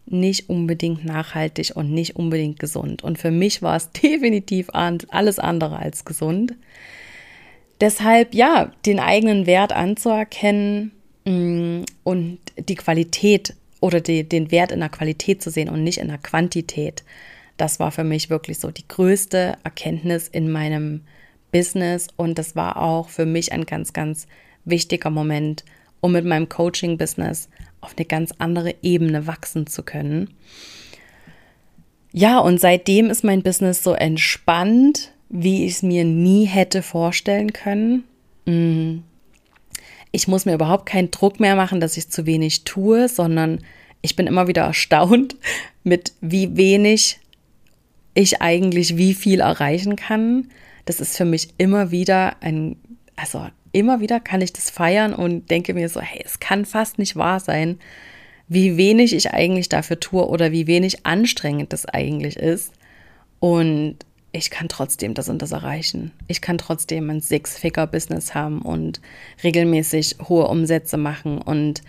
nicht 0.06 0.48
unbedingt 0.48 1.04
nachhaltig 1.04 1.72
und 1.74 1.92
nicht 1.92 2.16
unbedingt 2.16 2.58
gesund. 2.60 3.02
Und 3.02 3.18
für 3.18 3.30
mich 3.30 3.60
war 3.62 3.76
es 3.76 3.90
definitiv 4.02 4.70
alles 4.72 5.38
andere 5.38 5.78
als 5.78 6.04
gesund. 6.04 6.54
Deshalb, 7.80 8.34
ja, 8.34 8.72
den 8.86 8.98
eigenen 8.98 9.46
Wert 9.46 9.72
anzuerkennen 9.72 10.92
mm, 11.24 11.82
und 12.04 12.38
die 12.58 12.74
Qualität 12.74 13.54
oder 13.80 14.00
die, 14.00 14.24
den 14.24 14.50
Wert 14.50 14.72
in 14.72 14.80
der 14.80 14.88
Qualität 14.88 15.42
zu 15.42 15.50
sehen 15.50 15.68
und 15.68 15.84
nicht 15.84 15.98
in 15.98 16.08
der 16.08 16.18
Quantität. 16.18 17.04
Das 17.56 17.78
war 17.80 17.90
für 17.90 18.04
mich 18.04 18.30
wirklich 18.30 18.58
so 18.58 18.70
die 18.70 18.86
größte 18.86 19.56
Erkenntnis 19.62 20.28
in 20.28 20.50
meinem 20.50 21.02
Business 21.52 22.08
und 22.16 22.38
das 22.38 22.56
war 22.56 22.82
auch 22.82 23.08
für 23.08 23.26
mich 23.26 23.52
ein 23.52 23.64
ganz, 23.64 23.92
ganz 23.92 24.26
wichtiger 24.64 25.10
Moment, 25.10 25.64
um 26.00 26.12
mit 26.12 26.24
meinem 26.24 26.48
Coaching-Business 26.48 27.48
auf 27.80 27.94
eine 27.96 28.06
ganz 28.06 28.32
andere 28.38 28.74
Ebene 28.82 29.26
wachsen 29.26 29.66
zu 29.66 29.82
können. 29.82 30.34
Ja, 32.12 32.38
und 32.38 32.60
seitdem 32.60 33.10
ist 33.10 33.24
mein 33.24 33.42
Business 33.42 33.82
so 33.82 33.92
entspannt, 33.92 35.12
wie 35.28 35.66
ich 35.66 35.72
es 35.72 35.82
mir 35.82 36.04
nie 36.04 36.44
hätte 36.44 36.82
vorstellen 36.82 37.52
können. 37.52 38.04
Mm. 38.46 39.02
Ich 40.12 40.28
muss 40.28 40.46
mir 40.46 40.54
überhaupt 40.54 40.86
keinen 40.86 41.10
Druck 41.10 41.40
mehr 41.40 41.56
machen, 41.56 41.80
dass 41.80 41.96
ich 41.96 42.08
zu 42.08 42.26
wenig 42.26 42.64
tue, 42.64 43.08
sondern 43.08 43.60
ich 44.02 44.16
bin 44.16 44.26
immer 44.26 44.48
wieder 44.48 44.62
erstaunt, 44.62 45.36
mit 45.84 46.12
wie 46.20 46.56
wenig 46.56 47.18
ich 48.14 48.40
eigentlich 48.40 48.96
wie 48.96 49.14
viel 49.14 49.40
erreichen 49.40 49.96
kann. 49.96 50.48
Das 50.86 51.00
ist 51.00 51.16
für 51.16 51.24
mich 51.24 51.48
immer 51.58 51.90
wieder 51.90 52.36
ein, 52.40 52.76
also 53.16 53.46
immer 53.72 54.00
wieder 54.00 54.20
kann 54.20 54.40
ich 54.40 54.52
das 54.52 54.70
feiern 54.70 55.12
und 55.12 55.50
denke 55.50 55.74
mir 55.74 55.88
so, 55.88 56.00
hey, 56.00 56.22
es 56.24 56.40
kann 56.40 56.64
fast 56.64 56.98
nicht 56.98 57.16
wahr 57.16 57.40
sein, 57.40 57.78
wie 58.48 58.76
wenig 58.76 59.12
ich 59.14 59.32
eigentlich 59.32 59.68
dafür 59.68 60.00
tue 60.00 60.26
oder 60.26 60.52
wie 60.52 60.66
wenig 60.66 61.04
anstrengend 61.04 61.72
das 61.72 61.84
eigentlich 61.84 62.36
ist. 62.36 62.72
Und 63.40 63.96
ich 64.36 64.50
kann 64.50 64.68
trotzdem 64.68 65.14
das 65.14 65.28
und 65.28 65.42
das 65.42 65.52
erreichen. 65.52 66.12
Ich 66.28 66.40
kann 66.40 66.58
trotzdem 66.58 67.10
ein 67.10 67.20
Six-Figure-Business 67.20 68.34
haben 68.34 68.62
und 68.62 69.00
regelmäßig 69.42 70.16
hohe 70.28 70.46
Umsätze 70.46 70.96
machen 70.96 71.38
und 71.38 71.82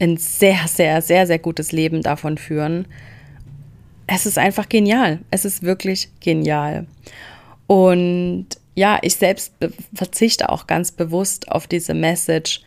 ein 0.00 0.16
sehr, 0.16 0.66
sehr, 0.66 1.00
sehr, 1.02 1.26
sehr 1.26 1.38
gutes 1.38 1.72
Leben 1.72 2.02
davon 2.02 2.38
führen. 2.38 2.86
Es 4.06 4.26
ist 4.26 4.38
einfach 4.38 4.68
genial. 4.68 5.20
Es 5.30 5.44
ist 5.44 5.62
wirklich 5.62 6.08
genial. 6.20 6.86
Und 7.66 8.46
ja, 8.74 8.98
ich 9.02 9.16
selbst 9.16 9.54
verzichte 9.94 10.48
auch 10.48 10.66
ganz 10.66 10.92
bewusst 10.92 11.50
auf 11.50 11.66
diese 11.66 11.94
Message, 11.94 12.62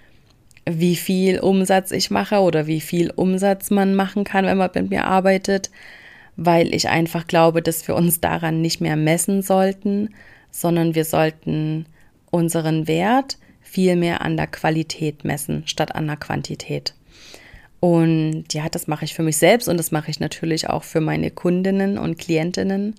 wie 0.67 0.95
viel 0.95 1.39
Umsatz 1.39 1.91
ich 1.91 2.09
mache 2.09 2.39
oder 2.39 2.67
wie 2.67 2.81
viel 2.81 3.11
Umsatz 3.11 3.69
man 3.69 3.95
machen 3.95 4.23
kann, 4.23 4.45
wenn 4.45 4.57
man 4.57 4.71
mit 4.73 4.89
mir 4.89 5.05
arbeitet 5.05 5.69
weil 6.37 6.73
ich 6.73 6.89
einfach 6.89 7.27
glaube, 7.27 7.61
dass 7.61 7.87
wir 7.87 7.95
uns 7.95 8.19
daran 8.19 8.61
nicht 8.61 8.81
mehr 8.81 8.95
messen 8.95 9.41
sollten, 9.41 10.09
sondern 10.51 10.95
wir 10.95 11.05
sollten 11.05 11.85
unseren 12.31 12.87
Wert 12.87 13.37
viel 13.61 13.95
mehr 13.95 14.21
an 14.21 14.37
der 14.37 14.47
Qualität 14.47 15.23
messen, 15.23 15.63
statt 15.65 15.95
an 15.95 16.07
der 16.07 16.17
Quantität. 16.17 16.93
Und 17.79 18.45
ja, 18.53 18.69
das 18.69 18.87
mache 18.87 19.05
ich 19.05 19.13
für 19.13 19.23
mich 19.23 19.37
selbst 19.37 19.67
und 19.67 19.77
das 19.77 19.91
mache 19.91 20.09
ich 20.09 20.19
natürlich 20.19 20.69
auch 20.69 20.83
für 20.83 21.01
meine 21.01 21.29
Kundinnen 21.29 21.97
und 21.97 22.17
Klientinnen. 22.17 22.95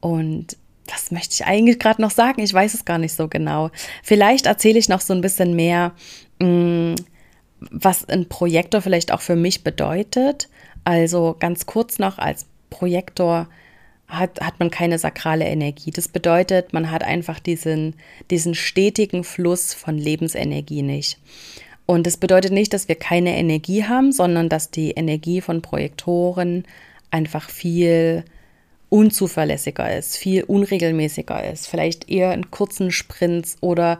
Und 0.00 0.56
was 0.86 1.10
möchte 1.10 1.34
ich 1.34 1.44
eigentlich 1.44 1.78
gerade 1.78 2.02
noch 2.02 2.10
sagen? 2.10 2.42
Ich 2.42 2.52
weiß 2.52 2.74
es 2.74 2.84
gar 2.84 2.98
nicht 2.98 3.14
so 3.14 3.28
genau. 3.28 3.70
Vielleicht 4.02 4.46
erzähle 4.46 4.78
ich 4.78 4.88
noch 4.88 5.00
so 5.00 5.12
ein 5.12 5.20
bisschen 5.20 5.54
mehr, 5.54 5.92
mm, 6.40 6.94
was 7.60 8.08
ein 8.08 8.28
Projektor 8.28 8.80
vielleicht 8.80 9.12
auch 9.12 9.20
für 9.20 9.36
mich 9.36 9.62
bedeutet. 9.62 10.48
Also 10.84 11.36
ganz 11.38 11.66
kurz 11.66 11.98
noch 11.98 12.18
als 12.18 12.46
Projektor 12.70 13.48
hat, 14.08 14.40
hat 14.40 14.58
man 14.58 14.70
keine 14.70 14.98
sakrale 14.98 15.44
Energie. 15.44 15.90
Das 15.90 16.08
bedeutet, 16.08 16.72
man 16.72 16.90
hat 16.90 17.04
einfach 17.04 17.38
diesen, 17.38 17.94
diesen 18.30 18.54
stetigen 18.54 19.24
Fluss 19.24 19.74
von 19.74 19.96
Lebensenergie 19.96 20.82
nicht. 20.82 21.18
Und 21.86 22.06
das 22.06 22.16
bedeutet 22.16 22.52
nicht, 22.52 22.72
dass 22.72 22.88
wir 22.88 22.94
keine 22.94 23.36
Energie 23.36 23.84
haben, 23.84 24.12
sondern 24.12 24.48
dass 24.48 24.70
die 24.70 24.92
Energie 24.92 25.40
von 25.40 25.62
Projektoren 25.62 26.64
einfach 27.10 27.50
viel 27.50 28.24
unzuverlässiger 28.90 29.96
ist, 29.96 30.16
viel 30.16 30.42
unregelmäßiger 30.42 31.50
ist, 31.50 31.68
vielleicht 31.68 32.10
eher 32.10 32.34
in 32.34 32.50
kurzen 32.50 32.90
Sprints 32.90 33.56
oder 33.60 33.98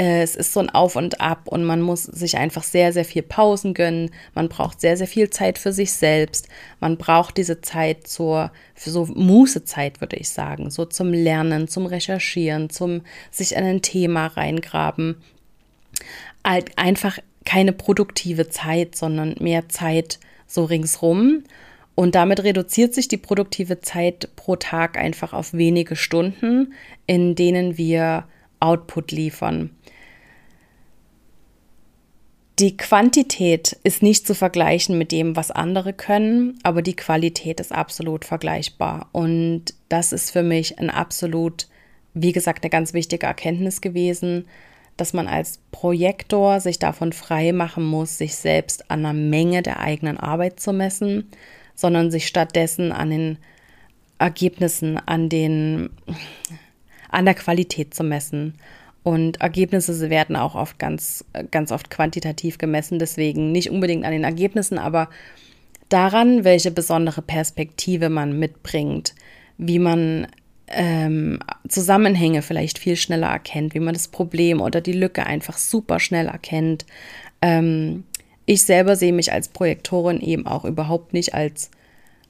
äh, 0.00 0.22
es 0.22 0.34
ist 0.34 0.54
so 0.54 0.60
ein 0.60 0.70
Auf 0.70 0.96
und 0.96 1.20
Ab 1.20 1.42
und 1.44 1.62
man 1.62 1.82
muss 1.82 2.04
sich 2.04 2.38
einfach 2.38 2.62
sehr, 2.62 2.94
sehr 2.94 3.04
viel 3.04 3.22
Pausen 3.22 3.74
gönnen. 3.74 4.10
Man 4.34 4.48
braucht 4.48 4.80
sehr, 4.80 4.96
sehr 4.96 5.06
viel 5.06 5.28
Zeit 5.28 5.58
für 5.58 5.74
sich 5.74 5.92
selbst. 5.92 6.48
Man 6.80 6.96
braucht 6.96 7.36
diese 7.36 7.60
Zeit 7.60 8.08
zur, 8.08 8.50
für 8.74 8.88
so 8.90 9.04
Mußezeit, 9.04 10.00
würde 10.00 10.16
ich 10.16 10.30
sagen, 10.30 10.70
so 10.70 10.86
zum 10.86 11.12
Lernen, 11.12 11.68
zum 11.68 11.84
Recherchieren, 11.84 12.70
zum 12.70 13.02
sich 13.30 13.54
in 13.54 13.64
ein 13.64 13.82
Thema 13.82 14.28
reingraben. 14.28 15.16
Halt 16.42 16.78
einfach 16.78 17.18
keine 17.44 17.74
produktive 17.74 18.48
Zeit, 18.48 18.96
sondern 18.96 19.34
mehr 19.38 19.68
Zeit 19.68 20.18
so 20.46 20.64
ringsrum. 20.64 21.44
Und 22.00 22.14
damit 22.14 22.44
reduziert 22.44 22.94
sich 22.94 23.08
die 23.08 23.18
produktive 23.18 23.82
Zeit 23.82 24.30
pro 24.34 24.56
Tag 24.56 24.96
einfach 24.96 25.34
auf 25.34 25.52
wenige 25.52 25.96
Stunden, 25.96 26.72
in 27.06 27.34
denen 27.34 27.76
wir 27.76 28.24
Output 28.58 29.12
liefern. 29.12 29.76
Die 32.58 32.78
Quantität 32.78 33.76
ist 33.84 34.02
nicht 34.02 34.26
zu 34.26 34.34
vergleichen 34.34 34.96
mit 34.96 35.12
dem, 35.12 35.36
was 35.36 35.50
andere 35.50 35.92
können, 35.92 36.58
aber 36.62 36.80
die 36.80 36.96
Qualität 36.96 37.60
ist 37.60 37.70
absolut 37.70 38.24
vergleichbar. 38.24 39.10
Und 39.12 39.74
das 39.90 40.14
ist 40.14 40.30
für 40.30 40.42
mich 40.42 40.78
ein 40.78 40.88
absolut, 40.88 41.68
wie 42.14 42.32
gesagt, 42.32 42.64
eine 42.64 42.70
ganz 42.70 42.94
wichtige 42.94 43.26
Erkenntnis 43.26 43.82
gewesen, 43.82 44.46
dass 44.96 45.12
man 45.12 45.28
als 45.28 45.60
Projektor 45.70 46.60
sich 46.60 46.78
davon 46.78 47.12
frei 47.12 47.52
machen 47.52 47.84
muss, 47.84 48.16
sich 48.16 48.36
selbst 48.36 48.90
an 48.90 49.02
der 49.02 49.12
Menge 49.12 49.62
der 49.62 49.80
eigenen 49.80 50.16
Arbeit 50.16 50.60
zu 50.60 50.72
messen, 50.72 51.30
sondern 51.80 52.10
sich 52.10 52.26
stattdessen 52.26 52.92
an 52.92 53.10
den 53.10 53.38
Ergebnissen, 54.18 54.98
an 54.98 55.28
den, 55.28 55.90
an 57.08 57.24
der 57.24 57.34
Qualität 57.34 57.94
zu 57.94 58.04
messen. 58.04 58.54
Und 59.02 59.40
Ergebnisse 59.40 60.10
werden 60.10 60.36
auch 60.36 60.54
oft 60.54 60.78
ganz, 60.78 61.24
ganz 61.50 61.72
oft 61.72 61.90
quantitativ 61.90 62.58
gemessen, 62.58 62.98
deswegen 62.98 63.50
nicht 63.50 63.70
unbedingt 63.70 64.04
an 64.04 64.12
den 64.12 64.24
Ergebnissen, 64.24 64.76
aber 64.76 65.08
daran, 65.88 66.44
welche 66.44 66.70
besondere 66.70 67.22
Perspektive 67.22 68.10
man 68.10 68.38
mitbringt, 68.38 69.14
wie 69.56 69.78
man 69.78 70.26
ähm, 70.68 71.40
Zusammenhänge 71.66 72.42
vielleicht 72.42 72.78
viel 72.78 72.96
schneller 72.96 73.28
erkennt, 73.28 73.74
wie 73.74 73.80
man 73.80 73.94
das 73.94 74.08
Problem 74.08 74.60
oder 74.60 74.82
die 74.82 74.92
Lücke 74.92 75.24
einfach 75.24 75.56
super 75.56 75.98
schnell 75.98 76.26
erkennt. 76.26 76.84
Ähm, 77.40 78.04
ich 78.50 78.62
selber 78.62 78.96
sehe 78.96 79.12
mich 79.12 79.32
als 79.32 79.46
Projektorin 79.46 80.20
eben 80.20 80.44
auch 80.44 80.64
überhaupt 80.64 81.12
nicht 81.12 81.34
als, 81.34 81.70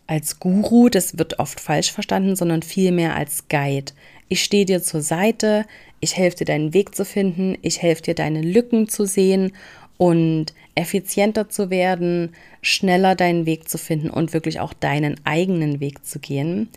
als 0.06 0.38
Guru, 0.38 0.90
das 0.90 1.16
wird 1.16 1.38
oft 1.38 1.58
falsch 1.58 1.92
verstanden, 1.92 2.36
sondern 2.36 2.60
vielmehr 2.60 3.16
als 3.16 3.48
Guide. 3.48 3.92
Ich 4.28 4.44
stehe 4.44 4.66
dir 4.66 4.82
zur 4.82 5.00
Seite, 5.00 5.64
ich 5.98 6.18
helfe 6.18 6.36
dir 6.36 6.44
deinen 6.44 6.74
Weg 6.74 6.94
zu 6.94 7.06
finden, 7.06 7.56
ich 7.62 7.80
helfe 7.80 8.02
dir 8.02 8.14
deine 8.14 8.42
Lücken 8.42 8.86
zu 8.86 9.06
sehen 9.06 9.52
und 9.96 10.52
effizienter 10.74 11.48
zu 11.48 11.70
werden, 11.70 12.34
schneller 12.60 13.14
deinen 13.14 13.46
Weg 13.46 13.70
zu 13.70 13.78
finden 13.78 14.10
und 14.10 14.34
wirklich 14.34 14.60
auch 14.60 14.74
deinen 14.74 15.18
eigenen 15.24 15.80
Weg 15.80 16.04
zu 16.04 16.18
gehen. 16.18 16.68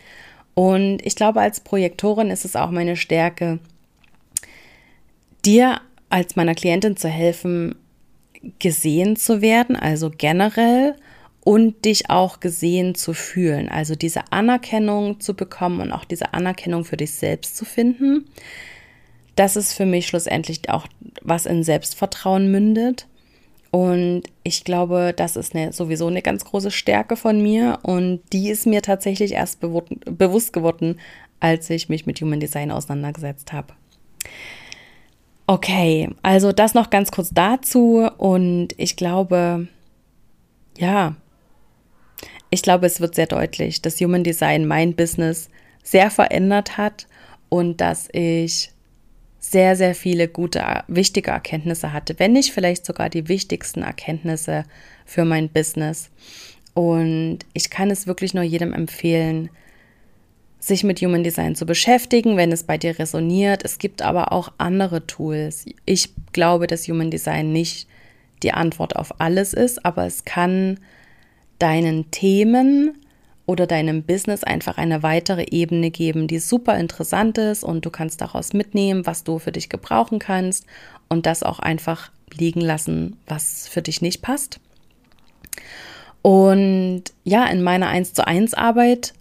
Und 0.53 1.05
ich 1.05 1.17
glaube, 1.17 1.41
als 1.41 1.59
Projektorin 1.59 2.29
ist 2.29 2.45
es 2.45 2.55
auch 2.55 2.71
meine 2.71 2.95
Stärke, 2.95 3.59
dir 5.43 5.81
als 6.09 6.37
meiner 6.37 6.55
Klientin 6.55 6.95
zu 6.95 7.09
helfen, 7.09 7.75
gesehen 8.59 9.15
zu 9.15 9.41
werden, 9.41 9.75
also 9.75 10.11
generell, 10.15 10.95
und 11.43 11.83
dich 11.83 12.09
auch 12.09 12.39
gesehen 12.39 12.95
zu 12.95 13.13
fühlen, 13.13 13.67
also 13.67 13.95
diese 13.95 14.31
Anerkennung 14.31 15.19
zu 15.19 15.33
bekommen 15.33 15.81
und 15.81 15.91
auch 15.91 16.05
diese 16.05 16.33
Anerkennung 16.33 16.85
für 16.85 16.95
dich 16.95 17.11
selbst 17.11 17.57
zu 17.57 17.65
finden. 17.65 18.25
Das 19.35 19.55
ist 19.55 19.73
für 19.73 19.85
mich 19.85 20.07
schlussendlich 20.07 20.69
auch, 20.69 20.87
was 21.21 21.45
in 21.45 21.63
Selbstvertrauen 21.63 22.49
mündet. 22.49 23.07
Und 23.71 24.23
ich 24.43 24.63
glaube, 24.63 25.13
das 25.15 25.35
ist 25.35 25.55
eine, 25.55 25.73
sowieso 25.73 26.07
eine 26.07 26.21
ganz 26.21 26.45
große 26.45 26.69
Stärke 26.69 27.15
von 27.15 27.41
mir. 27.41 27.79
Und 27.81 28.21
die 28.31 28.49
ist 28.49 28.67
mir 28.67 28.81
tatsächlich 28.81 29.33
erst 29.33 29.59
bewusst 29.59 30.53
geworden, 30.53 30.99
als 31.39 31.69
ich 31.71 31.89
mich 31.89 32.05
mit 32.05 32.21
Human 32.21 32.39
Design 32.39 32.71
auseinandergesetzt 32.71 33.51
habe. 33.51 33.73
Okay, 35.45 36.09
also 36.21 36.51
das 36.51 36.73
noch 36.73 36.89
ganz 36.89 37.11
kurz 37.11 37.31
dazu. 37.31 38.09
Und 38.17 38.69
ich 38.77 38.95
glaube, 38.95 39.67
ja, 40.77 41.15
ich 42.49 42.61
glaube, 42.61 42.85
es 42.85 43.01
wird 43.01 43.15
sehr 43.15 43.27
deutlich, 43.27 43.81
dass 43.81 43.99
Human 43.99 44.23
Design 44.23 44.65
mein 44.65 44.95
Business 44.95 45.49
sehr 45.83 46.09
verändert 46.11 46.77
hat 46.77 47.07
und 47.49 47.81
dass 47.81 48.07
ich 48.13 48.71
sehr, 49.39 49.75
sehr 49.75 49.93
viele 49.93 50.29
gute, 50.29 50.63
wichtige 50.87 51.31
Erkenntnisse 51.31 51.91
hatte, 51.91 52.17
wenn 52.17 52.31
nicht 52.31 52.53
vielleicht 52.53 52.85
sogar 52.85 53.09
die 53.09 53.27
wichtigsten 53.27 53.83
Erkenntnisse 53.83 54.63
für 55.05 55.25
mein 55.25 55.49
Business. 55.49 56.09
Und 56.73 57.39
ich 57.53 57.69
kann 57.69 57.91
es 57.91 58.07
wirklich 58.07 58.33
nur 58.33 58.43
jedem 58.43 58.71
empfehlen, 58.71 59.49
sich 60.67 60.83
mit 60.83 61.01
Human 61.01 61.23
Design 61.23 61.55
zu 61.55 61.65
beschäftigen, 61.65 62.37
wenn 62.37 62.51
es 62.51 62.63
bei 62.63 62.77
dir 62.77 62.97
resoniert. 62.97 63.63
Es 63.63 63.79
gibt 63.79 64.01
aber 64.01 64.31
auch 64.31 64.51
andere 64.57 65.05
Tools. 65.05 65.65
Ich 65.85 66.09
glaube, 66.31 66.67
dass 66.67 66.87
Human 66.87 67.11
Design 67.11 67.51
nicht 67.51 67.87
die 68.43 68.53
Antwort 68.53 68.95
auf 68.95 69.19
alles 69.19 69.53
ist, 69.53 69.85
aber 69.85 70.05
es 70.05 70.25
kann 70.25 70.79
deinen 71.59 72.11
Themen 72.11 72.97
oder 73.45 73.67
deinem 73.67 74.03
Business 74.03 74.43
einfach 74.43 74.77
eine 74.77 75.03
weitere 75.03 75.45
Ebene 75.49 75.91
geben, 75.91 76.27
die 76.27 76.39
super 76.39 76.77
interessant 76.77 77.37
ist 77.37 77.63
und 77.63 77.85
du 77.85 77.89
kannst 77.89 78.21
daraus 78.21 78.53
mitnehmen, 78.53 79.05
was 79.05 79.23
du 79.23 79.39
für 79.39 79.51
dich 79.51 79.69
gebrauchen 79.69 80.19
kannst 80.19 80.65
und 81.09 81.25
das 81.25 81.43
auch 81.43 81.59
einfach 81.59 82.09
liegen 82.33 82.61
lassen, 82.61 83.17
was 83.27 83.67
für 83.67 83.81
dich 83.81 84.01
nicht 84.01 84.21
passt. 84.21 84.59
Und 86.21 87.03
ja, 87.25 87.45
in 87.47 87.63
meiner 87.63 87.87
1 87.87 88.13
zu 88.13 88.25
1 88.25 88.53
Arbeit 88.53 89.13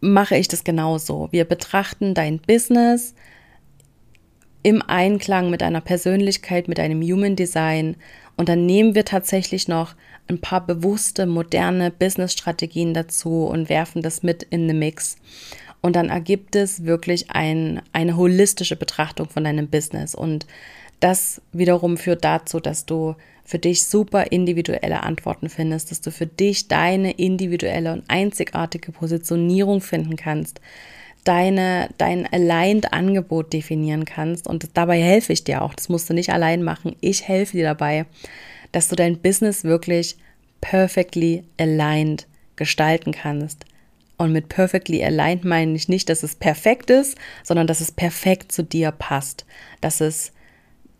mache 0.00 0.36
ich 0.36 0.48
das 0.48 0.64
genauso. 0.64 1.28
Wir 1.30 1.44
betrachten 1.44 2.14
dein 2.14 2.38
Business 2.38 3.14
im 4.62 4.82
Einklang 4.82 5.50
mit 5.50 5.60
deiner 5.60 5.80
Persönlichkeit, 5.80 6.68
mit 6.68 6.78
deinem 6.78 7.02
Human 7.02 7.36
Design 7.36 7.96
und 8.36 8.48
dann 8.48 8.66
nehmen 8.66 8.94
wir 8.94 9.04
tatsächlich 9.04 9.66
noch 9.66 9.94
ein 10.28 10.40
paar 10.40 10.64
bewusste, 10.64 11.26
moderne 11.26 11.90
Business-Strategien 11.90 12.94
dazu 12.94 13.46
und 13.46 13.68
werfen 13.68 14.02
das 14.02 14.22
mit 14.22 14.44
in 14.44 14.68
den 14.68 14.78
Mix. 14.78 15.16
Und 15.80 15.96
dann 15.96 16.08
ergibt 16.08 16.54
es 16.54 16.84
wirklich 16.84 17.30
ein, 17.30 17.82
eine 17.92 18.16
holistische 18.16 18.76
Betrachtung 18.76 19.28
von 19.28 19.44
deinem 19.44 19.68
Business. 19.68 20.14
Und 20.14 20.46
das 21.00 21.40
wiederum 21.52 21.96
führt 21.96 22.24
dazu, 22.24 22.60
dass 22.60 22.86
du 22.86 23.16
für 23.48 23.58
dich 23.58 23.84
super 23.84 24.30
individuelle 24.30 25.02
Antworten 25.04 25.48
findest, 25.48 25.90
dass 25.90 26.02
du 26.02 26.10
für 26.10 26.26
dich 26.26 26.68
deine 26.68 27.12
individuelle 27.12 27.94
und 27.94 28.04
einzigartige 28.06 28.92
Positionierung 28.92 29.80
finden 29.80 30.16
kannst, 30.16 30.60
deine, 31.24 31.88
dein 31.96 32.30
aligned 32.30 32.92
Angebot 32.92 33.54
definieren 33.54 34.04
kannst. 34.04 34.46
Und 34.46 34.68
dabei 34.74 35.00
helfe 35.00 35.32
ich 35.32 35.44
dir 35.44 35.62
auch. 35.62 35.72
Das 35.72 35.88
musst 35.88 36.10
du 36.10 36.12
nicht 36.14 36.28
allein 36.28 36.62
machen. 36.62 36.94
Ich 37.00 37.26
helfe 37.26 37.56
dir 37.56 37.64
dabei, 37.64 38.04
dass 38.70 38.88
du 38.88 38.96
dein 38.96 39.16
Business 39.16 39.64
wirklich 39.64 40.18
perfectly 40.60 41.42
aligned 41.58 42.26
gestalten 42.56 43.12
kannst. 43.12 43.64
Und 44.18 44.30
mit 44.30 44.50
perfectly 44.50 45.02
aligned 45.02 45.46
meine 45.46 45.74
ich 45.74 45.88
nicht, 45.88 46.10
dass 46.10 46.22
es 46.22 46.34
perfekt 46.34 46.90
ist, 46.90 47.16
sondern 47.44 47.66
dass 47.66 47.80
es 47.80 47.92
perfekt 47.92 48.52
zu 48.52 48.62
dir 48.62 48.90
passt. 48.90 49.46
Dass 49.80 50.02
es 50.02 50.32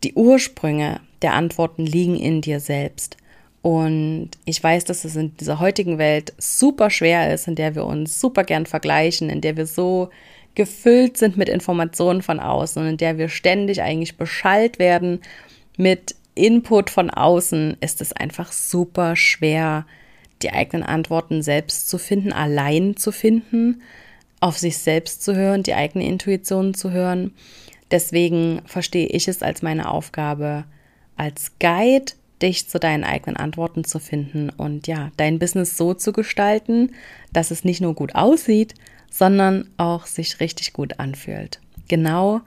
die 0.03 0.15
Ursprünge 0.15 1.01
der 1.21 1.33
Antworten 1.33 1.85
liegen 1.85 2.17
in 2.17 2.41
dir 2.41 2.59
selbst. 2.59 3.17
Und 3.61 4.31
ich 4.45 4.63
weiß, 4.63 4.85
dass 4.85 5.03
es 5.03 5.15
in 5.15 5.35
dieser 5.37 5.59
heutigen 5.59 5.97
Welt 5.97 6.33
super 6.37 6.89
schwer 6.89 7.33
ist, 7.33 7.47
in 7.47 7.55
der 7.55 7.75
wir 7.75 7.85
uns 7.85 8.19
super 8.19 8.43
gern 8.43 8.65
vergleichen, 8.65 9.29
in 9.29 9.41
der 9.41 9.57
wir 9.57 9.65
so 9.65 10.09
gefüllt 10.55 11.17
sind 11.17 11.37
mit 11.37 11.49
Informationen 11.49 12.21
von 12.21 12.39
außen 12.39 12.81
und 12.81 12.87
in 12.87 12.97
der 12.97 13.17
wir 13.17 13.29
ständig 13.29 13.81
eigentlich 13.81 14.17
beschallt 14.17 14.79
werden 14.79 15.19
mit 15.79 16.15
Input 16.35 16.89
von 16.89 17.09
außen 17.09 17.77
ist 17.79 18.01
es 18.01 18.13
einfach 18.13 18.51
super 18.51 19.15
schwer, 19.15 19.85
die 20.41 20.51
eigenen 20.51 20.83
Antworten 20.83 21.41
selbst 21.41 21.89
zu 21.89 21.97
finden, 21.97 22.33
allein 22.33 22.97
zu 22.97 23.11
finden, 23.11 23.81
auf 24.39 24.57
sich 24.57 24.77
selbst 24.77 25.23
zu 25.23 25.35
hören, 25.35 25.63
die 25.63 25.73
eigene 25.73 26.05
Intuition 26.05 26.73
zu 26.73 26.91
hören. 26.91 27.33
Deswegen 27.91 28.61
verstehe 28.65 29.07
ich 29.07 29.27
es 29.27 29.41
als 29.41 29.61
meine 29.61 29.89
Aufgabe, 29.89 30.65
als 31.19 31.51
Guide 31.59 32.13
dich 32.41 32.69
zu 32.69 32.79
deinen 32.79 33.03
eigenen 33.03 33.35
Antworten 33.35 33.83
zu 33.83 33.99
finden 33.99 34.49
und 34.49 34.87
ja, 34.87 35.11
dein 35.17 35.39
Business 35.39 35.77
so 35.77 35.93
zu 35.93 36.13
gestalten, 36.13 36.93
dass 37.33 37.51
es 37.51 37.65
nicht 37.65 37.81
nur 37.81 37.93
gut 37.93 38.15
aussieht, 38.15 38.73
sondern 39.11 39.69
auch 39.77 40.05
sich 40.05 40.39
richtig 40.39 40.73
gut 40.73 40.99
anfühlt. 40.99 41.59
Genau 41.87 42.41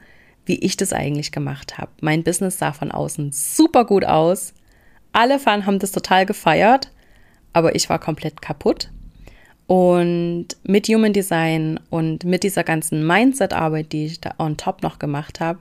wie 0.45 0.59
ich 0.59 0.75
das 0.75 0.91
eigentlich 0.91 1.31
gemacht 1.31 1.77
habe. 1.77 1.91
Mein 2.01 2.23
Business 2.23 2.59
sah 2.59 2.73
von 2.73 2.91
außen 2.91 3.31
super 3.31 3.85
gut 3.85 4.03
aus. 4.03 4.53
Alle 5.13 5.39
Fan 5.39 5.65
haben 5.65 5.79
das 5.79 5.91
total 5.91 6.25
gefeiert, 6.25 6.91
aber 7.53 7.75
ich 7.75 7.89
war 7.89 7.99
komplett 7.99 8.41
kaputt. 8.41 8.89
Und 9.67 10.47
mit 10.63 10.87
Human 10.89 11.13
Design 11.13 11.79
und 11.89 12.25
mit 12.25 12.43
dieser 12.43 12.63
ganzen 12.63 13.07
Mindset-Arbeit, 13.07 13.93
die 13.93 14.07
ich 14.07 14.19
da 14.19 14.33
on 14.37 14.57
top 14.57 14.83
noch 14.83 14.99
gemacht 14.99 15.39
habe, 15.39 15.59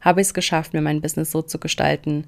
habe 0.00 0.20
ich 0.20 0.28
es 0.28 0.34
geschafft, 0.34 0.72
mir 0.72 0.80
mein 0.80 1.00
Business 1.00 1.32
so 1.32 1.42
zu 1.42 1.58
gestalten, 1.58 2.24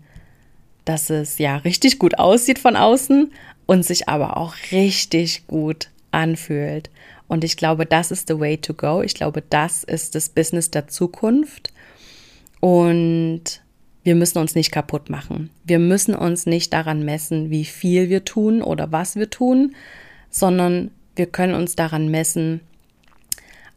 dass 0.85 1.11
es 1.11 1.39
ja 1.39 1.57
richtig 1.57 1.99
gut 1.99 2.19
aussieht 2.19 2.59
von 2.59 2.77
außen 2.77 3.33
und 3.67 3.85
sich 3.85 4.09
aber 4.09 4.37
auch 4.37 4.55
richtig 4.73 5.47
gut 5.47 5.89
anfühlt. 6.11 6.91
Und 7.29 7.45
ich 7.45 7.57
glaube, 7.57 7.87
das 7.87 8.11
ist 8.11 8.29
the 8.29 8.39
way 8.39 8.59
to 8.59 8.75
go. 8.75 9.03
Ich 9.03 9.15
glaube, 9.15 9.43
das 9.49 9.85
ist 9.85 10.15
das 10.15 10.29
Business 10.29 10.71
der 10.71 10.89
Zukunft. 10.89 11.73
Und 12.61 13.63
wir 14.05 14.15
müssen 14.15 14.39
uns 14.39 14.55
nicht 14.55 14.73
kaputt 14.73 15.09
machen. 15.09 15.51
Wir 15.65 15.79
müssen 15.79 16.15
uns 16.15 16.47
nicht 16.47 16.73
daran 16.73 17.05
messen, 17.05 17.51
wie 17.51 17.65
viel 17.65 18.09
wir 18.09 18.25
tun 18.25 18.63
oder 18.63 18.93
was 18.93 19.17
wir 19.17 19.31
tun, 19.31 19.75
sondern 20.29 20.91
wir 21.17 21.27
können 21.27 21.55
uns 21.55 21.77
daran 21.77 22.09
messen, 22.09 22.61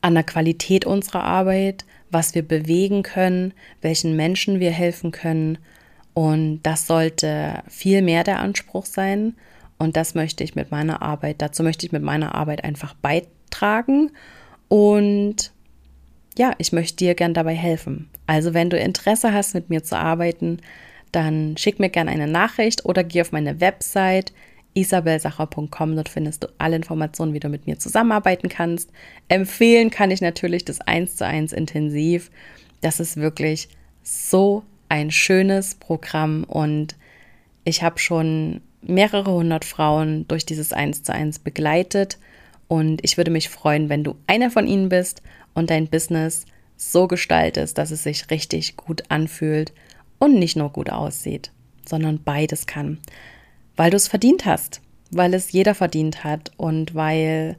an 0.01 0.13
der 0.13 0.23
Qualität 0.23 0.85
unserer 0.85 1.23
Arbeit, 1.23 1.85
was 2.11 2.35
wir 2.35 2.43
bewegen 2.43 3.01
können, 3.03 3.53
welchen 3.81 4.15
Menschen 4.15 4.59
wir 4.59 4.71
helfen 4.71 5.11
können. 5.11 5.57
Und 6.15 6.63
das 6.63 6.87
sollte 6.87 7.61
viel 7.67 8.01
mehr 8.01 8.23
der 8.23 8.39
Anspruch 8.39 8.87
sein. 8.87 9.35
Und 9.77 9.95
das 9.95 10.15
möchte 10.15 10.43
ich 10.43 10.55
mit 10.55 10.71
meiner 10.71 11.03
Arbeit, 11.03 11.41
dazu 11.41 11.61
möchte 11.61 11.85
ich 11.85 11.91
mit 11.91 12.01
meiner 12.01 12.33
Arbeit 12.33 12.63
einfach 12.63 12.95
beitragen 12.95 13.35
tragen 13.55 14.11
und 14.67 15.51
ja, 16.37 16.53
ich 16.57 16.73
möchte 16.73 16.97
dir 16.97 17.15
gern 17.15 17.33
dabei 17.33 17.55
helfen. 17.55 18.09
Also 18.27 18.53
wenn 18.53 18.69
du 18.69 18.77
Interesse 18.77 19.33
hast, 19.33 19.53
mit 19.53 19.69
mir 19.69 19.83
zu 19.83 19.97
arbeiten, 19.97 20.59
dann 21.11 21.55
schick 21.57 21.79
mir 21.79 21.89
gerne 21.89 22.11
eine 22.11 22.27
Nachricht 22.27 22.83
oder 22.83 23.03
geh 23.03 23.21
auf 23.21 23.31
meine 23.31 23.61
Website 23.61 24.33
isabelsacher.com. 24.73 25.95
Dort 25.95 26.09
findest 26.09 26.43
du 26.43 26.47
alle 26.57 26.75
Informationen, 26.75 27.33
wie 27.33 27.39
du 27.39 27.47
mit 27.47 27.67
mir 27.67 27.79
zusammenarbeiten 27.79 28.49
kannst. 28.49 28.89
Empfehlen 29.29 29.89
kann 29.89 30.11
ich 30.11 30.19
natürlich 30.19 30.65
das 30.65 30.81
1 30.81 31.15
zu 31.15 31.25
1 31.25 31.53
intensiv. 31.53 32.29
Das 32.81 32.99
ist 32.99 33.15
wirklich 33.15 33.69
so 34.03 34.63
ein 34.89 35.11
schönes 35.11 35.75
Programm 35.75 36.43
und 36.43 36.95
ich 37.63 37.83
habe 37.83 37.99
schon 37.99 38.61
mehrere 38.81 39.31
hundert 39.31 39.65
Frauen 39.65 40.27
durch 40.27 40.45
dieses 40.45 40.73
1 40.73 41.03
zu 41.03 41.13
1 41.13 41.39
begleitet 41.39 42.19
Und 42.67 43.03
ich 43.03 43.17
würde 43.17 43.31
mich 43.31 43.49
freuen, 43.49 43.89
wenn 43.89 44.03
du 44.03 44.15
einer 44.27 44.49
von 44.49 44.67
ihnen 44.67 44.89
bist 44.89 45.21
und 45.53 45.69
dein 45.69 45.87
Business 45.87 46.45
so 46.77 47.07
gestaltest, 47.07 47.77
dass 47.77 47.91
es 47.91 48.03
sich 48.03 48.29
richtig 48.29 48.75
gut 48.75 49.03
anfühlt 49.09 49.73
und 50.19 50.35
nicht 50.39 50.55
nur 50.55 50.69
gut 50.71 50.89
aussieht, 50.89 51.51
sondern 51.87 52.23
beides 52.23 52.65
kann. 52.65 52.99
Weil 53.75 53.91
du 53.91 53.97
es 53.97 54.07
verdient 54.07 54.45
hast, 54.45 54.81
weil 55.11 55.33
es 55.33 55.51
jeder 55.51 55.75
verdient 55.75 56.23
hat 56.23 56.51
und 56.57 56.95
weil, 56.95 57.57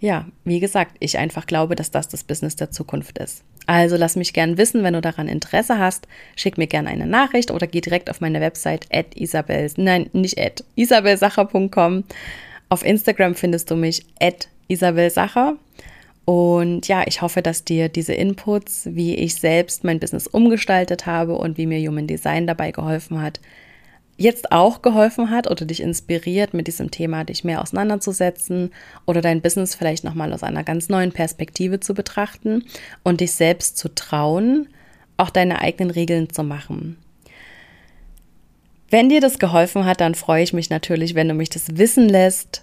ja, 0.00 0.26
wie 0.44 0.60
gesagt, 0.60 0.96
ich 1.00 1.18
einfach 1.18 1.46
glaube, 1.46 1.74
dass 1.74 1.90
das 1.90 2.08
das 2.08 2.24
Business 2.24 2.56
der 2.56 2.70
Zukunft 2.70 3.18
ist. 3.18 3.42
Also 3.66 3.96
lass 3.96 4.16
mich 4.16 4.32
gern 4.32 4.58
wissen, 4.58 4.82
wenn 4.82 4.94
du 4.94 5.00
daran 5.00 5.28
Interesse 5.28 5.78
hast. 5.78 6.08
Schick 6.36 6.58
mir 6.58 6.66
gerne 6.66 6.88
eine 6.88 7.06
Nachricht 7.06 7.50
oder 7.50 7.66
geh 7.66 7.80
direkt 7.80 8.10
auf 8.10 8.20
meine 8.20 8.40
Website 8.40 8.86
at 8.92 9.14
isabel, 9.14 9.70
nein, 9.76 10.10
nicht 10.12 10.38
at, 10.38 10.64
isabelsacher.com. 10.74 12.04
Auf 12.68 12.84
Instagram 12.84 13.34
findest 13.34 13.70
du 13.70 13.76
mich 13.76 14.04
at 14.20 14.48
isabelsacher. 14.68 15.56
Und 16.24 16.86
ja, 16.86 17.02
ich 17.06 17.20
hoffe, 17.20 17.42
dass 17.42 17.64
dir 17.64 17.88
diese 17.88 18.14
Inputs, 18.14 18.88
wie 18.90 19.14
ich 19.14 19.34
selbst 19.34 19.84
mein 19.84 19.98
Business 19.98 20.26
umgestaltet 20.26 21.06
habe 21.06 21.34
und 21.34 21.58
wie 21.58 21.66
mir 21.66 21.86
Human 21.88 22.06
Design 22.06 22.46
dabei 22.46 22.70
geholfen 22.70 23.20
hat, 23.20 23.40
jetzt 24.16 24.52
auch 24.52 24.82
geholfen 24.82 25.30
hat 25.30 25.50
oder 25.50 25.64
dich 25.64 25.80
inspiriert, 25.80 26.54
mit 26.54 26.66
diesem 26.66 26.90
Thema 26.90 27.24
dich 27.24 27.44
mehr 27.44 27.62
auseinanderzusetzen 27.62 28.70
oder 29.06 29.20
dein 29.20 29.40
Business 29.40 29.74
vielleicht 29.74 30.04
nochmal 30.04 30.32
aus 30.32 30.42
einer 30.42 30.64
ganz 30.64 30.88
neuen 30.88 31.12
Perspektive 31.12 31.80
zu 31.80 31.94
betrachten 31.94 32.64
und 33.02 33.20
dich 33.20 33.32
selbst 33.32 33.78
zu 33.78 33.94
trauen, 33.94 34.68
auch 35.16 35.30
deine 35.30 35.60
eigenen 35.60 35.90
Regeln 35.90 36.30
zu 36.30 36.42
machen. 36.42 36.98
Wenn 38.90 39.08
dir 39.08 39.20
das 39.20 39.38
geholfen 39.38 39.86
hat, 39.86 40.00
dann 40.02 40.14
freue 40.14 40.42
ich 40.42 40.52
mich 40.52 40.68
natürlich, 40.68 41.14
wenn 41.14 41.28
du 41.28 41.34
mich 41.34 41.48
das 41.48 41.78
wissen 41.78 42.08
lässt. 42.08 42.62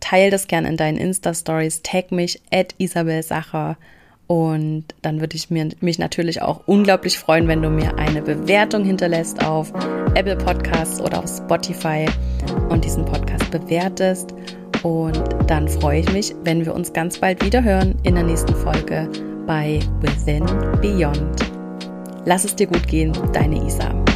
Teil 0.00 0.30
das 0.30 0.48
gern 0.48 0.64
in 0.64 0.76
deinen 0.76 0.98
Insta-Stories, 0.98 1.82
tag 1.82 2.10
mich 2.10 2.42
at 2.50 2.74
Isabel 2.78 3.22
Sacher 3.22 3.76
und 4.32 4.84
dann 5.02 5.20
würde 5.20 5.36
ich 5.36 5.50
mir, 5.50 5.68
mich 5.82 5.98
natürlich 5.98 6.40
auch 6.40 6.62
unglaublich 6.64 7.18
freuen, 7.18 7.48
wenn 7.48 7.60
du 7.60 7.68
mir 7.68 7.98
eine 7.98 8.22
Bewertung 8.22 8.82
hinterlässt 8.82 9.44
auf 9.44 9.70
Apple 10.14 10.36
Podcasts 10.36 11.02
oder 11.02 11.18
auf 11.18 11.28
Spotify 11.28 12.06
und 12.70 12.82
diesen 12.82 13.04
Podcast 13.04 13.50
bewertest. 13.50 14.32
Und 14.82 15.22
dann 15.48 15.68
freue 15.68 16.00
ich 16.00 16.10
mich, 16.14 16.34
wenn 16.44 16.64
wir 16.64 16.74
uns 16.74 16.94
ganz 16.94 17.18
bald 17.18 17.44
wieder 17.44 17.62
hören 17.62 17.94
in 18.04 18.14
der 18.14 18.24
nächsten 18.24 18.54
Folge 18.54 19.06
bei 19.46 19.80
Within 20.00 20.46
Beyond. 20.80 21.44
Lass 22.24 22.46
es 22.46 22.56
dir 22.56 22.68
gut 22.68 22.88
gehen, 22.88 23.12
deine 23.34 23.62
Isa. 23.66 24.11